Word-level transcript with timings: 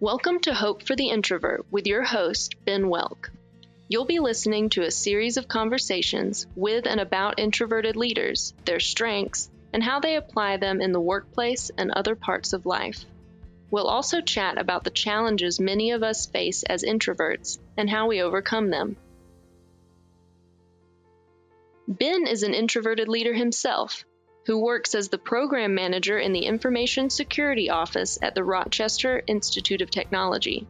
Welcome 0.00 0.38
to 0.42 0.54
Hope 0.54 0.84
for 0.84 0.94
the 0.94 1.08
Introvert 1.08 1.66
with 1.72 1.88
your 1.88 2.04
host, 2.04 2.54
Ben 2.64 2.84
Woelk. 2.84 3.30
You'll 3.88 4.04
be 4.04 4.20
listening 4.20 4.70
to 4.70 4.82
a 4.82 4.92
series 4.92 5.36
of 5.36 5.48
conversations 5.48 6.46
with 6.54 6.86
and 6.86 7.00
about 7.00 7.40
introverted 7.40 7.96
leaders, 7.96 8.54
their 8.64 8.78
strengths, 8.78 9.50
and 9.72 9.82
how 9.82 9.98
they 9.98 10.14
apply 10.14 10.58
them 10.58 10.80
in 10.80 10.92
the 10.92 11.00
workplace 11.00 11.72
and 11.76 11.90
other 11.90 12.14
parts 12.14 12.52
of 12.52 12.64
life. 12.64 13.04
We'll 13.72 13.88
also 13.88 14.20
chat 14.20 14.56
about 14.56 14.84
the 14.84 14.90
challenges 14.90 15.58
many 15.58 15.90
of 15.90 16.04
us 16.04 16.26
face 16.26 16.62
as 16.62 16.84
introverts 16.84 17.58
and 17.76 17.90
how 17.90 18.06
we 18.06 18.22
overcome 18.22 18.70
them. 18.70 18.96
Ben 21.88 22.28
is 22.28 22.44
an 22.44 22.54
introverted 22.54 23.08
leader 23.08 23.34
himself 23.34 24.04
who 24.48 24.58
works 24.58 24.94
as 24.94 25.10
the 25.10 25.18
program 25.18 25.74
manager 25.74 26.18
in 26.18 26.32
the 26.32 26.46
Information 26.46 27.10
Security 27.10 27.68
Office 27.68 28.18
at 28.22 28.34
the 28.34 28.42
Rochester 28.42 29.22
Institute 29.26 29.82
of 29.82 29.90
Technology. 29.90 30.66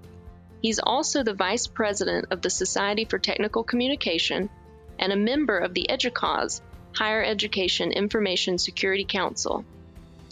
He's 0.60 0.80
also 0.80 1.22
the 1.22 1.32
vice 1.32 1.68
president 1.68 2.26
of 2.32 2.42
the 2.42 2.50
Society 2.50 3.04
for 3.04 3.20
Technical 3.20 3.62
Communication 3.62 4.50
and 4.98 5.12
a 5.12 5.16
member 5.16 5.56
of 5.56 5.74
the 5.74 5.86
EDUCAUSE 5.88 6.60
Higher 6.92 7.22
Education 7.22 7.92
Information 7.92 8.58
Security 8.58 9.04
Council. 9.04 9.64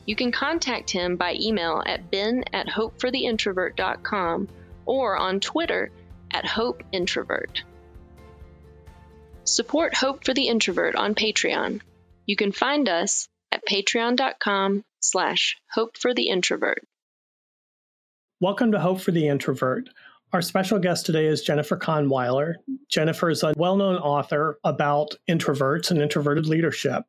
You 0.07 0.17
can 0.17 0.33
contact 0.33 0.91
him 0.91 1.15
by 1.15 1.37
email 1.41 1.81
at 1.87 2.11
ben 2.11 2.43
at 2.53 2.67
hopefortheintrovert.com 2.67 4.49
or 4.87 5.17
on 5.17 5.39
Twitter 5.39 5.93
at 6.33 6.45
hopeintrovert. 6.45 7.63
Support 9.45 9.95
Hope 9.95 10.25
for 10.25 10.35
the 10.35 10.49
Introvert 10.49 10.97
on 10.97 11.15
Patreon. 11.15 11.81
You 12.27 12.35
can 12.35 12.51
find 12.51 12.89
us 12.89 13.29
patreon.com 13.67 14.85
slash 15.01 15.57
hope 15.73 15.97
for 15.97 16.15
the 16.15 16.29
introvert. 16.29 16.87
Welcome 18.41 18.73
to 18.73 18.81
Hope 18.81 19.01
for 19.01 19.13
the 19.13 19.29
Introvert. 19.29 19.89
Our 20.33 20.43
special 20.43 20.79
guest 20.79 21.07
today 21.07 21.27
is 21.27 21.43
Jennifer 21.43 21.77
Kahnweiler. 21.77 22.55
Jennifer 22.89 23.31
is 23.31 23.43
a 23.43 23.55
well 23.57 23.77
known 23.77 23.97
author 23.97 24.59
about 24.65 25.15
introverts 25.29 25.91
and 25.91 26.03
introverted 26.03 26.47
leadership. 26.47 27.05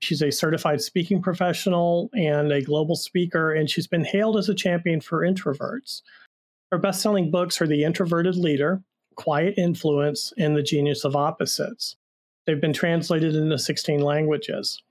She's 0.00 0.22
a 0.22 0.30
certified 0.30 0.80
speaking 0.80 1.20
professional 1.20 2.08
and 2.14 2.50
a 2.50 2.62
global 2.62 2.96
speaker, 2.96 3.52
and 3.52 3.68
she's 3.68 3.86
been 3.86 4.04
hailed 4.04 4.38
as 4.38 4.48
a 4.48 4.54
champion 4.54 5.00
for 5.00 5.20
introverts. 5.20 6.02
Her 6.72 6.78
best 6.78 7.02
selling 7.02 7.30
books 7.30 7.60
are 7.60 7.66
The 7.66 7.84
Introverted 7.84 8.36
Leader, 8.36 8.82
Quiet 9.16 9.54
Influence, 9.58 10.32
and 10.38 10.56
The 10.56 10.62
Genius 10.62 11.04
of 11.04 11.16
Opposites. 11.16 11.96
They've 12.46 12.60
been 12.60 12.72
translated 12.72 13.34
into 13.34 13.58
16 13.58 14.00
languages. 14.00 14.82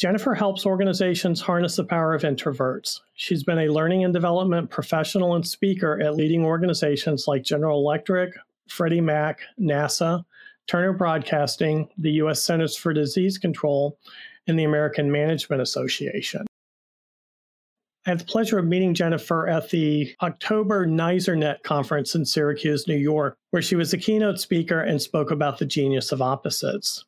Jennifer 0.00 0.34
helps 0.34 0.64
organizations 0.64 1.42
harness 1.42 1.76
the 1.76 1.84
power 1.84 2.14
of 2.14 2.22
introverts. 2.22 3.00
She's 3.16 3.44
been 3.44 3.58
a 3.58 3.68
learning 3.68 4.02
and 4.02 4.14
development 4.14 4.70
professional 4.70 5.34
and 5.34 5.46
speaker 5.46 6.00
at 6.00 6.16
leading 6.16 6.42
organizations 6.42 7.28
like 7.28 7.42
General 7.42 7.78
Electric, 7.78 8.32
Freddie 8.66 9.02
Mac, 9.02 9.40
NASA, 9.60 10.24
Turner 10.66 10.94
Broadcasting, 10.94 11.86
the 11.98 12.12
U.S. 12.12 12.42
Centers 12.42 12.74
for 12.78 12.94
Disease 12.94 13.36
Control, 13.36 13.98
and 14.46 14.58
the 14.58 14.64
American 14.64 15.12
Management 15.12 15.60
Association. 15.60 16.46
I 18.06 18.10
had 18.10 18.20
the 18.20 18.24
pleasure 18.24 18.58
of 18.58 18.64
meeting 18.64 18.94
Jennifer 18.94 19.48
at 19.48 19.68
the 19.68 20.14
October 20.22 20.86
NYSERNet 20.86 21.62
conference 21.62 22.14
in 22.14 22.24
Syracuse, 22.24 22.88
New 22.88 22.96
York, 22.96 23.36
where 23.50 23.60
she 23.60 23.76
was 23.76 23.90
the 23.90 23.98
keynote 23.98 24.40
speaker 24.40 24.80
and 24.80 25.02
spoke 25.02 25.30
about 25.30 25.58
the 25.58 25.66
genius 25.66 26.10
of 26.10 26.22
opposites. 26.22 27.04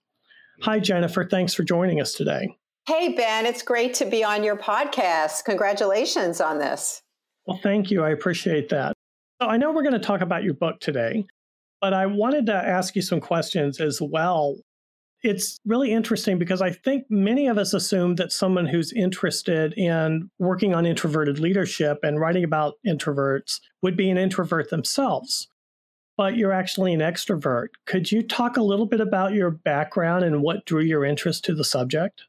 Hi, 0.61 0.79
Jennifer. 0.79 1.25
Thanks 1.25 1.55
for 1.55 1.63
joining 1.63 1.99
us 1.99 2.13
today. 2.13 2.55
Hey, 2.89 3.15
Ben, 3.15 3.47
it's 3.47 3.63
great 3.63 3.95
to 3.95 4.05
be 4.05 4.25
on 4.25 4.43
your 4.43 4.57
podcast. 4.57 5.45
Congratulations 5.45 6.41
on 6.41 6.59
this. 6.59 7.01
Well, 7.47 7.61
thank 7.63 7.93
you. 7.93 8.03
I 8.03 8.11
appreciate 8.11 8.71
that. 8.71 8.95
So, 9.41 9.47
I 9.47 9.57
know 9.57 9.71
we're 9.71 9.85
going 9.85 9.93
to 9.93 10.01
talk 10.01 10.21
about 10.21 10.43
your 10.43 10.55
book 10.55 10.81
today, 10.81 11.25
but 11.81 11.95
I 11.95 12.07
wanted 12.07 12.47
to 12.47 12.55
ask 12.55 12.97
you 12.97 13.03
some 13.03 13.21
questions 13.21 13.81
as 13.81 14.01
well. 14.03 14.57
It's 15.23 15.61
really 15.65 15.93
interesting 15.93 16.41
because 16.41 16.61
I 16.61 16.73
think 16.73 17.05
many 17.09 17.47
of 17.47 17.57
us 17.57 17.73
assume 17.73 18.17
that 18.17 18.33
someone 18.33 18.67
who's 18.67 18.93
interested 18.93 19.75
in 19.75 20.29
working 20.41 20.75
on 20.75 20.85
introverted 20.85 21.39
leadership 21.39 22.01
and 22.03 22.19
writing 22.19 22.43
about 22.43 22.75
introverts 22.85 23.61
would 23.83 23.97
be 23.97 24.11
an 24.11 24.19
introvert 24.19 24.71
themselves. 24.71 25.47
But 26.17 26.37
you're 26.37 26.53
actually 26.53 26.93
an 26.95 27.01
extrovert. 27.01 27.69
Could 27.87 28.11
you 28.11 28.25
talk 28.25 28.57
a 28.57 28.63
little 28.63 28.87
bit 28.87 29.01
about 29.01 29.35
your 29.35 29.53
background 29.53 30.25
and 30.25 30.43
what 30.43 30.65
drew 30.65 30.83
your 30.83 31.05
interest 31.05 31.45
to 31.45 31.55
the 31.55 31.65
subject? 31.65 32.25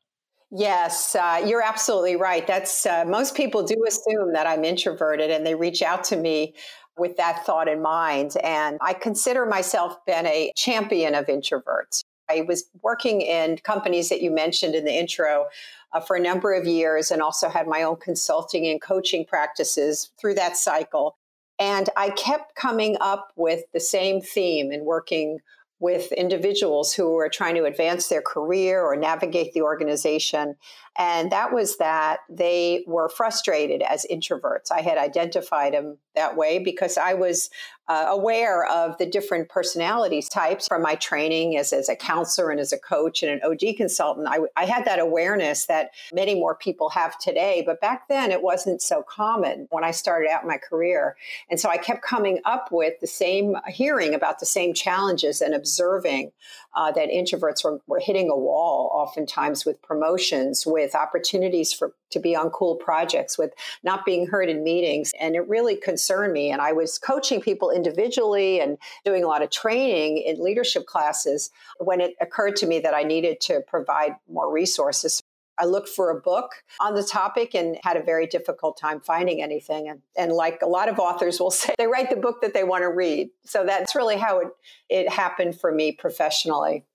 Yes, 0.55 1.15
uh, 1.15 1.41
you're 1.43 1.63
absolutely 1.63 2.15
right. 2.15 2.45
That's 2.45 2.85
uh, 2.85 3.05
most 3.07 3.33
people 3.33 3.63
do 3.63 3.83
assume 3.87 4.33
that 4.33 4.45
I'm 4.45 4.63
introverted, 4.63 5.31
and 5.31 5.43
they 5.43 5.55
reach 5.55 5.81
out 5.81 6.03
to 6.05 6.15
me 6.15 6.53
with 6.95 7.17
that 7.17 7.43
thought 7.43 7.67
in 7.67 7.81
mind. 7.81 8.37
And 8.43 8.77
I 8.79 8.93
consider 8.93 9.47
myself 9.47 9.97
been 10.05 10.27
a 10.27 10.51
champion 10.55 11.15
of 11.15 11.25
introverts. 11.25 12.03
I 12.29 12.41
was 12.47 12.65
working 12.83 13.21
in 13.21 13.57
companies 13.63 14.09
that 14.09 14.21
you 14.21 14.29
mentioned 14.29 14.75
in 14.75 14.85
the 14.85 14.93
intro 14.93 15.47
uh, 15.91 15.99
for 15.99 16.15
a 16.15 16.19
number 16.19 16.53
of 16.53 16.67
years, 16.67 17.09
and 17.09 17.19
also 17.19 17.49
had 17.49 17.67
my 17.67 17.81
own 17.81 17.95
consulting 17.95 18.67
and 18.67 18.79
coaching 18.79 19.25
practices 19.25 20.11
through 20.21 20.35
that 20.35 20.55
cycle. 20.55 21.17
And 21.57 21.89
I 21.97 22.11
kept 22.11 22.53
coming 22.53 22.95
up 23.01 23.31
with 23.35 23.63
the 23.73 23.79
same 23.79 24.21
theme 24.21 24.71
in 24.71 24.85
working 24.85 25.39
with 25.83 26.13
individuals 26.13 26.93
who 26.93 27.11
were 27.11 27.27
trying 27.27 27.55
to 27.55 27.65
advance 27.65 28.07
their 28.07 28.21
career 28.21 28.81
or 28.81 28.95
navigate 28.95 29.51
the 29.51 29.61
organization. 29.61 30.55
And 30.97 31.29
that 31.33 31.51
was 31.51 31.77
that 31.77 32.19
they 32.29 32.85
were 32.87 33.09
frustrated 33.09 33.81
as 33.81 34.05
introverts. 34.09 34.71
I 34.71 34.79
had 34.79 34.97
identified 34.97 35.73
them 35.73 35.97
that 36.15 36.37
way 36.37 36.57
because 36.57 36.97
I 36.97 37.15
was 37.15 37.49
uh, 37.87 38.05
aware 38.07 38.65
of 38.65 38.97
the 38.97 39.05
different 39.05 39.49
personality 39.49 40.23
types 40.31 40.67
from 40.67 40.81
my 40.81 40.95
training 40.95 41.57
as, 41.57 41.73
as 41.73 41.89
a 41.89 41.95
counselor 41.95 42.49
and 42.49 42.59
as 42.59 42.71
a 42.71 42.77
coach 42.77 43.23
and 43.23 43.31
an 43.31 43.41
OD 43.43 43.75
consultant. 43.75 44.27
I, 44.29 44.39
I 44.55 44.65
had 44.65 44.85
that 44.85 44.99
awareness 44.99 45.65
that 45.65 45.91
many 46.13 46.35
more 46.35 46.55
people 46.55 46.89
have 46.89 47.17
today, 47.19 47.61
but 47.65 47.81
back 47.81 48.07
then 48.07 48.31
it 48.31 48.41
wasn't 48.41 48.81
so 48.81 49.03
common 49.03 49.67
when 49.71 49.83
I 49.83 49.91
started 49.91 50.29
out 50.29 50.47
my 50.47 50.57
career. 50.57 51.17
And 51.49 51.59
so 51.59 51.69
I 51.69 51.77
kept 51.77 52.03
coming 52.03 52.39
up 52.45 52.69
with 52.71 52.99
the 53.01 53.07
same, 53.07 53.57
hearing 53.67 54.13
about 54.13 54.39
the 54.39 54.45
same 54.45 54.73
challenges 54.73 55.41
and 55.41 55.53
observing 55.53 56.31
uh, 56.75 56.91
that 56.93 57.09
introverts 57.09 57.63
were, 57.63 57.79
were 57.87 57.99
hitting 57.99 58.29
a 58.29 58.37
wall 58.37 58.89
oftentimes 58.93 59.65
with 59.65 59.81
promotions, 59.81 60.65
with 60.65 60.95
opportunities 60.95 61.73
for 61.73 61.93
to 62.13 62.19
be 62.19 62.35
on 62.35 62.49
cool 62.49 62.75
projects, 62.75 63.37
with 63.37 63.53
not 63.83 64.05
being 64.05 64.27
heard 64.27 64.49
in 64.49 64.63
meetings. 64.63 65.11
And 65.19 65.35
it 65.35 65.47
really 65.47 65.75
concerned 65.75 66.33
me. 66.33 66.51
And 66.51 66.61
I 66.61 66.71
was 66.71 66.97
coaching 66.97 67.41
people 67.41 67.69
individually 67.69 68.59
and 68.59 68.77
doing 69.05 69.23
a 69.23 69.27
lot 69.27 69.41
of 69.41 69.49
training 69.49 70.17
in 70.19 70.43
leadership 70.43 70.85
classes 70.85 71.51
when 71.79 72.01
it 72.01 72.15
occurred 72.21 72.55
to 72.57 72.67
me 72.67 72.79
that 72.79 72.93
I 72.93 73.03
needed 73.03 73.41
to 73.41 73.61
provide 73.67 74.15
more 74.29 74.51
resources. 74.51 75.21
I 75.59 75.65
looked 75.65 75.89
for 75.89 76.09
a 76.09 76.19
book 76.19 76.51
on 76.79 76.95
the 76.95 77.03
topic 77.03 77.53
and 77.53 77.77
had 77.83 77.95
a 77.95 78.03
very 78.03 78.25
difficult 78.25 78.77
time 78.77 78.99
finding 78.99 79.41
anything. 79.41 79.87
And, 79.87 80.01
and 80.17 80.31
like 80.31 80.61
a 80.61 80.67
lot 80.67 80.89
of 80.89 80.99
authors 80.99 81.39
will 81.39 81.51
say, 81.51 81.75
they 81.77 81.87
write 81.87 82.09
the 82.09 82.15
book 82.15 82.41
that 82.41 82.53
they 82.53 82.63
want 82.63 82.83
to 82.83 82.89
read. 82.89 83.29
So 83.45 83.65
that's 83.65 83.95
really 83.95 84.17
how 84.17 84.39
it, 84.39 84.47
it 84.89 85.09
happened 85.09 85.59
for 85.59 85.71
me 85.71 85.91
professionally. 85.91 86.85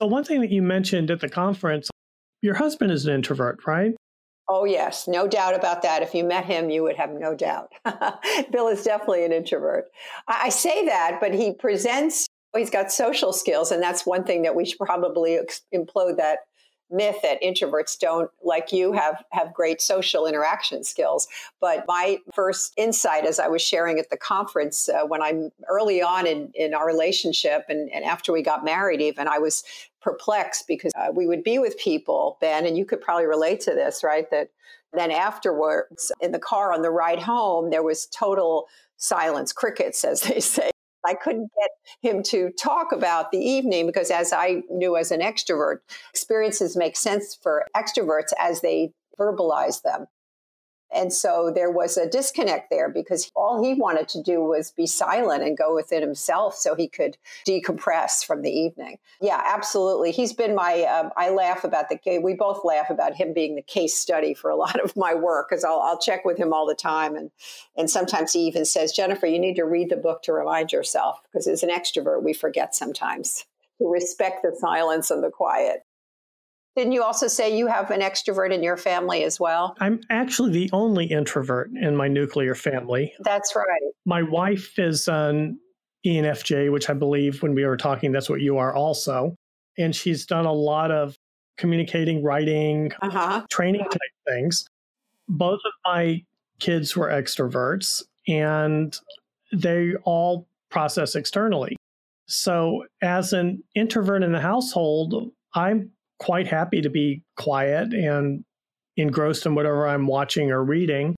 So, 0.00 0.06
one 0.06 0.22
thing 0.22 0.40
that 0.42 0.50
you 0.50 0.62
mentioned 0.62 1.10
at 1.10 1.20
the 1.20 1.28
conference, 1.28 1.90
your 2.42 2.54
husband 2.54 2.90
is 2.92 3.06
an 3.06 3.14
introvert, 3.14 3.66
right? 3.66 3.94
Oh, 4.48 4.64
yes, 4.64 5.06
no 5.06 5.28
doubt 5.28 5.54
about 5.54 5.82
that. 5.82 6.02
If 6.02 6.14
you 6.14 6.24
met 6.24 6.46
him, 6.46 6.70
you 6.70 6.82
would 6.82 6.96
have 6.96 7.10
no 7.10 7.34
doubt. 7.34 7.70
Bill 8.50 8.68
is 8.68 8.82
definitely 8.82 9.24
an 9.24 9.32
introvert. 9.32 9.86
I 10.26 10.48
say 10.48 10.86
that, 10.86 11.18
but 11.20 11.34
he 11.34 11.52
presents, 11.52 12.26
he's 12.56 12.70
got 12.70 12.90
social 12.90 13.34
skills. 13.34 13.70
And 13.70 13.82
that's 13.82 14.06
one 14.06 14.24
thing 14.24 14.42
that 14.42 14.54
we 14.54 14.64
should 14.64 14.78
probably 14.78 15.38
implode 15.74 16.16
that 16.16 16.38
myth 16.90 17.16
that 17.22 17.40
introverts 17.42 17.98
don't 17.98 18.30
like 18.42 18.72
you 18.72 18.92
have 18.92 19.22
have 19.30 19.52
great 19.52 19.80
social 19.80 20.26
interaction 20.26 20.82
skills 20.82 21.28
but 21.60 21.84
my 21.86 22.18
first 22.34 22.72
insight 22.76 23.26
as 23.26 23.38
i 23.38 23.46
was 23.46 23.60
sharing 23.60 23.98
at 23.98 24.08
the 24.10 24.16
conference 24.16 24.88
uh, 24.88 25.04
when 25.06 25.20
i'm 25.20 25.50
early 25.68 26.00
on 26.00 26.26
in, 26.26 26.50
in 26.54 26.72
our 26.72 26.86
relationship 26.86 27.64
and, 27.68 27.90
and 27.90 28.04
after 28.04 28.32
we 28.32 28.42
got 28.42 28.64
married 28.64 29.02
even 29.02 29.28
i 29.28 29.38
was 29.38 29.62
perplexed 30.00 30.66
because 30.68 30.92
uh, 30.96 31.08
we 31.12 31.26
would 31.26 31.42
be 31.42 31.58
with 31.58 31.78
people 31.78 32.38
ben 32.40 32.66
and 32.66 32.76
you 32.76 32.84
could 32.84 33.00
probably 33.00 33.26
relate 33.26 33.60
to 33.60 33.72
this 33.72 34.02
right 34.04 34.30
that 34.30 34.50
then 34.92 35.10
afterwards 35.10 36.12
in 36.20 36.32
the 36.32 36.38
car 36.38 36.72
on 36.72 36.82
the 36.82 36.90
ride 36.90 37.20
home 37.20 37.70
there 37.70 37.82
was 37.82 38.06
total 38.06 38.66
silence 38.96 39.52
crickets 39.52 40.04
as 40.04 40.20
they 40.22 40.40
say 40.40 40.70
I 41.06 41.14
couldn't 41.14 41.50
get 41.58 41.70
him 42.02 42.22
to 42.24 42.50
talk 42.50 42.92
about 42.92 43.30
the 43.30 43.38
evening 43.38 43.86
because, 43.86 44.10
as 44.10 44.32
I 44.32 44.62
knew 44.68 44.96
as 44.96 45.10
an 45.10 45.20
extrovert, 45.20 45.78
experiences 46.10 46.76
make 46.76 46.96
sense 46.96 47.38
for 47.40 47.64
extroverts 47.76 48.32
as 48.38 48.60
they 48.60 48.92
verbalize 49.18 49.82
them. 49.82 50.06
And 50.92 51.12
so 51.12 51.52
there 51.54 51.70
was 51.70 51.96
a 51.96 52.08
disconnect 52.08 52.70
there 52.70 52.88
because 52.88 53.30
all 53.36 53.62
he 53.62 53.74
wanted 53.74 54.08
to 54.10 54.22
do 54.22 54.42
was 54.42 54.70
be 54.70 54.86
silent 54.86 55.42
and 55.42 55.56
go 55.56 55.74
within 55.74 56.00
himself 56.00 56.54
so 56.54 56.74
he 56.74 56.88
could 56.88 57.16
decompress 57.46 58.24
from 58.24 58.42
the 58.42 58.50
evening. 58.50 58.98
Yeah, 59.20 59.42
absolutely. 59.44 60.12
He's 60.12 60.32
been 60.32 60.54
my, 60.54 60.84
um, 60.84 61.10
I 61.16 61.30
laugh 61.30 61.64
about 61.64 61.90
the, 61.90 62.20
we 62.22 62.34
both 62.34 62.64
laugh 62.64 62.88
about 62.90 63.14
him 63.14 63.34
being 63.34 63.54
the 63.54 63.62
case 63.62 63.94
study 63.94 64.32
for 64.32 64.50
a 64.50 64.56
lot 64.56 64.80
of 64.80 64.96
my 64.96 65.14
work 65.14 65.48
because 65.50 65.64
I'll, 65.64 65.80
I'll 65.80 66.00
check 66.00 66.24
with 66.24 66.38
him 66.38 66.52
all 66.52 66.66
the 66.66 66.74
time. 66.74 67.16
And, 67.16 67.30
and 67.76 67.90
sometimes 67.90 68.32
he 68.32 68.40
even 68.40 68.64
says, 68.64 68.92
Jennifer, 68.92 69.26
you 69.26 69.38
need 69.38 69.56
to 69.56 69.64
read 69.64 69.90
the 69.90 69.96
book 69.96 70.22
to 70.22 70.32
remind 70.32 70.72
yourself 70.72 71.20
because 71.24 71.46
as 71.46 71.62
an 71.62 71.70
extrovert, 71.70 72.22
we 72.22 72.32
forget 72.32 72.74
sometimes 72.74 73.44
to 73.78 73.88
respect 73.88 74.42
the 74.42 74.56
silence 74.58 75.10
and 75.10 75.22
the 75.22 75.30
quiet. 75.30 75.84
Didn't 76.78 76.92
you 76.92 77.02
also 77.02 77.26
say 77.26 77.58
you 77.58 77.66
have 77.66 77.90
an 77.90 78.02
extrovert 78.02 78.54
in 78.54 78.62
your 78.62 78.76
family 78.76 79.24
as 79.24 79.40
well? 79.40 79.76
I'm 79.80 80.00
actually 80.10 80.52
the 80.52 80.70
only 80.72 81.06
introvert 81.06 81.72
in 81.74 81.96
my 81.96 82.06
nuclear 82.06 82.54
family. 82.54 83.12
That's 83.18 83.56
right. 83.56 83.66
My 84.06 84.22
wife 84.22 84.78
is 84.78 85.08
an 85.08 85.58
ENFJ, 86.06 86.70
which 86.70 86.88
I 86.88 86.92
believe 86.92 87.42
when 87.42 87.52
we 87.52 87.64
were 87.64 87.76
talking, 87.76 88.12
that's 88.12 88.30
what 88.30 88.40
you 88.42 88.58
are 88.58 88.72
also. 88.72 89.34
And 89.76 89.92
she's 89.92 90.24
done 90.24 90.46
a 90.46 90.52
lot 90.52 90.92
of 90.92 91.16
communicating, 91.56 92.22
writing, 92.22 92.92
uh-huh. 93.02 93.46
training 93.50 93.82
type 93.82 94.00
things. 94.28 94.64
Both 95.28 95.58
of 95.66 95.72
my 95.84 96.22
kids 96.60 96.96
were 96.96 97.08
extroverts 97.08 98.04
and 98.28 98.96
they 99.52 99.94
all 100.04 100.46
process 100.70 101.16
externally. 101.16 101.74
So, 102.28 102.84
as 103.02 103.32
an 103.32 103.64
introvert 103.74 104.22
in 104.22 104.30
the 104.30 104.40
household, 104.40 105.32
I'm 105.56 105.90
quite 106.18 106.46
happy 106.46 106.82
to 106.82 106.90
be 106.90 107.22
quiet 107.36 107.92
and 107.92 108.44
engrossed 108.96 109.46
in 109.46 109.54
whatever 109.54 109.86
I'm 109.86 110.06
watching 110.06 110.50
or 110.50 110.64
reading. 110.64 111.14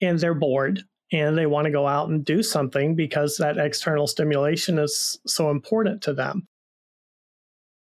And 0.00 0.18
they're 0.18 0.34
bored 0.34 0.82
and 1.12 1.36
they 1.36 1.46
want 1.46 1.64
to 1.64 1.70
go 1.70 1.86
out 1.86 2.08
and 2.08 2.24
do 2.24 2.42
something 2.42 2.94
because 2.94 3.36
that 3.38 3.58
external 3.58 4.06
stimulation 4.06 4.78
is 4.78 5.18
so 5.26 5.50
important 5.50 6.02
to 6.02 6.12
them. 6.12 6.46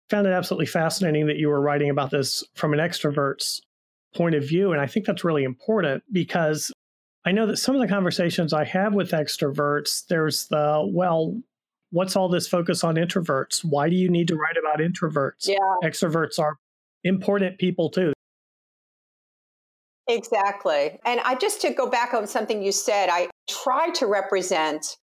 Found 0.09 0.25
it 0.25 0.31
absolutely 0.31 0.65
fascinating 0.65 1.27
that 1.27 1.37
you 1.37 1.49
were 1.49 1.61
writing 1.61 1.89
about 1.89 2.11
this 2.11 2.43
from 2.55 2.73
an 2.73 2.79
extrovert's 2.79 3.61
point 4.15 4.35
of 4.35 4.47
view. 4.47 4.71
And 4.71 4.81
I 4.81 4.87
think 4.87 5.05
that's 5.05 5.25
really 5.25 5.43
important 5.43 6.03
because 6.11 6.71
I 7.25 7.33
know 7.33 7.45
that 7.47 7.57
some 7.57 7.75
of 7.75 7.81
the 7.81 7.89
conversations 7.89 8.53
I 8.53 8.63
have 8.63 8.93
with 8.93 9.11
extroverts, 9.11 10.07
there's 10.07 10.47
the, 10.47 10.89
well, 10.89 11.35
what's 11.91 12.15
all 12.15 12.29
this 12.29 12.47
focus 12.47 12.83
on 12.83 12.95
introverts? 12.95 13.63
Why 13.63 13.89
do 13.89 13.95
you 13.95 14.09
need 14.09 14.27
to 14.29 14.35
write 14.35 14.57
about 14.57 14.79
introverts? 14.79 15.47
Yeah. 15.47 15.57
Extroverts 15.83 16.39
are 16.39 16.57
important 17.03 17.57
people 17.57 17.89
too. 17.89 18.13
Exactly. 20.07 20.99
And 21.05 21.19
I 21.21 21.35
just 21.35 21.61
to 21.61 21.71
go 21.71 21.89
back 21.89 22.13
on 22.13 22.27
something 22.27 22.63
you 22.63 22.71
said, 22.71 23.09
I 23.09 23.29
try 23.49 23.89
to 23.91 24.05
represent 24.05 24.97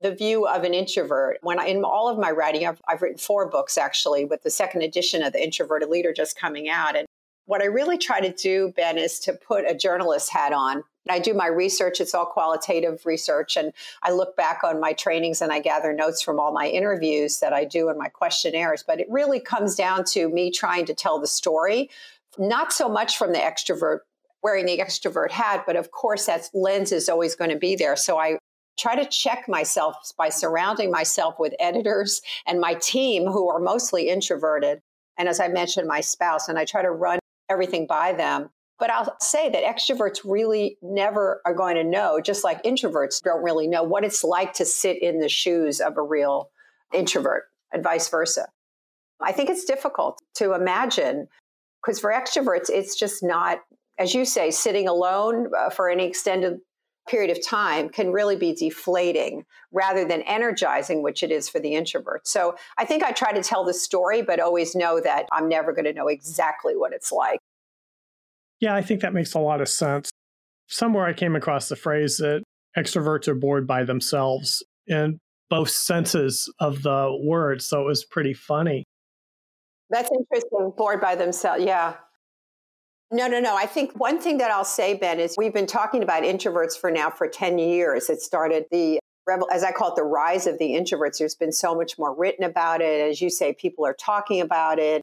the 0.00 0.14
view 0.14 0.46
of 0.46 0.64
an 0.64 0.74
introvert. 0.74 1.38
When 1.42 1.58
I, 1.58 1.66
in 1.66 1.82
all 1.82 2.08
of 2.08 2.18
my 2.18 2.30
writing, 2.30 2.66
I've, 2.66 2.80
I've 2.86 3.02
written 3.02 3.18
four 3.18 3.48
books 3.48 3.78
actually, 3.78 4.24
with 4.24 4.42
the 4.42 4.50
second 4.50 4.82
edition 4.82 5.22
of 5.22 5.32
the 5.32 5.42
Introverted 5.42 5.88
Leader 5.88 6.12
just 6.12 6.38
coming 6.38 6.68
out. 6.68 6.94
And 6.94 7.06
what 7.46 7.62
I 7.62 7.66
really 7.66 7.98
try 7.98 8.20
to 8.20 8.32
do, 8.32 8.72
Ben, 8.76 8.96
is 8.98 9.18
to 9.20 9.32
put 9.32 9.64
a 9.68 9.74
journalist 9.74 10.30
hat 10.30 10.52
on 10.52 10.84
I 11.10 11.18
do 11.18 11.34
my 11.34 11.46
research, 11.46 12.00
it's 12.00 12.14
all 12.14 12.26
qualitative 12.26 13.04
research. 13.04 13.56
And 13.56 13.72
I 14.02 14.12
look 14.12 14.36
back 14.36 14.60
on 14.64 14.80
my 14.80 14.92
trainings 14.92 15.42
and 15.42 15.52
I 15.52 15.60
gather 15.60 15.92
notes 15.92 16.22
from 16.22 16.40
all 16.40 16.52
my 16.52 16.68
interviews 16.68 17.40
that 17.40 17.52
I 17.52 17.64
do 17.64 17.88
and 17.88 17.98
my 17.98 18.08
questionnaires. 18.08 18.82
But 18.86 19.00
it 19.00 19.06
really 19.10 19.40
comes 19.40 19.74
down 19.74 20.04
to 20.12 20.28
me 20.28 20.50
trying 20.50 20.86
to 20.86 20.94
tell 20.94 21.20
the 21.20 21.26
story, 21.26 21.90
not 22.38 22.72
so 22.72 22.88
much 22.88 23.18
from 23.18 23.32
the 23.32 23.38
extrovert 23.38 24.00
wearing 24.42 24.66
the 24.66 24.78
extrovert 24.78 25.30
hat, 25.30 25.64
but 25.66 25.74
of 25.74 25.90
course 25.90 26.26
that 26.26 26.50
lens 26.52 26.92
is 26.92 27.08
always 27.08 27.34
going 27.34 27.50
to 27.50 27.56
be 27.56 27.74
there. 27.74 27.96
So 27.96 28.18
I 28.18 28.38
try 28.78 28.94
to 28.94 29.08
check 29.08 29.48
myself 29.48 29.96
by 30.18 30.28
surrounding 30.28 30.90
myself 30.90 31.38
with 31.38 31.54
editors 31.58 32.20
and 32.46 32.60
my 32.60 32.74
team 32.74 33.26
who 33.26 33.48
are 33.48 33.58
mostly 33.58 34.08
introverted. 34.08 34.80
And 35.16 35.28
as 35.28 35.40
I 35.40 35.48
mentioned, 35.48 35.88
my 35.88 36.00
spouse, 36.00 36.48
and 36.48 36.58
I 36.58 36.64
try 36.64 36.82
to 36.82 36.90
run 36.90 37.20
everything 37.48 37.86
by 37.86 38.12
them 38.12 38.50
but 38.84 38.90
I'll 38.90 39.16
say 39.18 39.48
that 39.48 39.64
extroverts 39.64 40.18
really 40.26 40.76
never 40.82 41.40
are 41.46 41.54
going 41.54 41.76
to 41.76 41.84
know, 41.84 42.20
just 42.20 42.44
like 42.44 42.62
introverts 42.64 43.22
don't 43.22 43.42
really 43.42 43.66
know 43.66 43.82
what 43.82 44.04
it's 44.04 44.22
like 44.22 44.52
to 44.54 44.66
sit 44.66 45.00
in 45.00 45.20
the 45.20 45.28
shoes 45.30 45.80
of 45.80 45.96
a 45.96 46.02
real 46.02 46.50
introvert 46.92 47.44
and 47.72 47.82
vice 47.82 48.10
versa. 48.10 48.46
I 49.22 49.32
think 49.32 49.48
it's 49.48 49.64
difficult 49.64 50.20
to 50.34 50.52
imagine 50.52 51.28
because 51.82 51.98
for 51.98 52.12
extroverts, 52.12 52.68
it's 52.68 52.94
just 52.94 53.22
not, 53.22 53.60
as 53.98 54.12
you 54.12 54.26
say, 54.26 54.50
sitting 54.50 54.86
alone 54.86 55.46
uh, 55.58 55.70
for 55.70 55.88
any 55.88 56.04
extended 56.04 56.58
period 57.08 57.34
of 57.34 57.42
time 57.42 57.88
can 57.88 58.12
really 58.12 58.36
be 58.36 58.54
deflating 58.54 59.46
rather 59.72 60.06
than 60.06 60.20
energizing, 60.22 61.02
which 61.02 61.22
it 61.22 61.30
is 61.30 61.48
for 61.48 61.58
the 61.58 61.74
introvert. 61.74 62.28
So 62.28 62.54
I 62.76 62.84
think 62.84 63.02
I 63.02 63.12
try 63.12 63.32
to 63.32 63.42
tell 63.42 63.64
the 63.64 63.72
story, 63.72 64.20
but 64.20 64.40
always 64.40 64.74
know 64.74 65.00
that 65.00 65.24
I'm 65.32 65.48
never 65.48 65.72
going 65.72 65.86
to 65.86 65.94
know 65.94 66.08
exactly 66.08 66.76
what 66.76 66.92
it's 66.92 67.10
like. 67.10 67.40
Yeah, 68.60 68.74
I 68.74 68.82
think 68.82 69.00
that 69.00 69.12
makes 69.12 69.34
a 69.34 69.38
lot 69.38 69.60
of 69.60 69.68
sense. 69.68 70.10
Somewhere 70.68 71.04
I 71.04 71.12
came 71.12 71.36
across 71.36 71.68
the 71.68 71.76
phrase 71.76 72.16
that 72.18 72.42
extroverts 72.76 73.28
are 73.28 73.34
bored 73.34 73.66
by 73.66 73.84
themselves 73.84 74.62
in 74.86 75.18
both 75.50 75.70
senses 75.70 76.52
of 76.58 76.82
the 76.82 77.16
word. 77.22 77.62
So 77.62 77.82
it 77.82 77.84
was 77.84 78.04
pretty 78.04 78.34
funny. 78.34 78.84
That's 79.90 80.10
interesting. 80.10 80.72
Bored 80.76 81.00
by 81.00 81.14
themselves. 81.14 81.62
Yeah. 81.64 81.94
No, 83.10 83.28
no, 83.28 83.38
no. 83.38 83.54
I 83.54 83.66
think 83.66 83.92
one 83.94 84.18
thing 84.18 84.38
that 84.38 84.50
I'll 84.50 84.64
say, 84.64 84.94
Ben, 84.94 85.20
is 85.20 85.36
we've 85.36 85.52
been 85.52 85.66
talking 85.66 86.02
about 86.02 86.22
introverts 86.22 86.76
for 86.78 86.90
now 86.90 87.10
for 87.10 87.28
10 87.28 87.58
years. 87.58 88.08
It 88.08 88.20
started 88.20 88.64
the, 88.70 88.98
as 89.52 89.62
I 89.62 89.70
call 89.70 89.90
it, 89.90 89.96
the 89.96 90.02
rise 90.02 90.46
of 90.46 90.58
the 90.58 90.70
introverts. 90.70 91.18
There's 91.18 91.34
been 91.34 91.52
so 91.52 91.74
much 91.74 91.98
more 91.98 92.16
written 92.16 92.44
about 92.44 92.80
it. 92.80 93.08
As 93.08 93.20
you 93.20 93.30
say, 93.30 93.52
people 93.52 93.86
are 93.86 93.94
talking 93.94 94.40
about 94.40 94.78
it. 94.78 95.02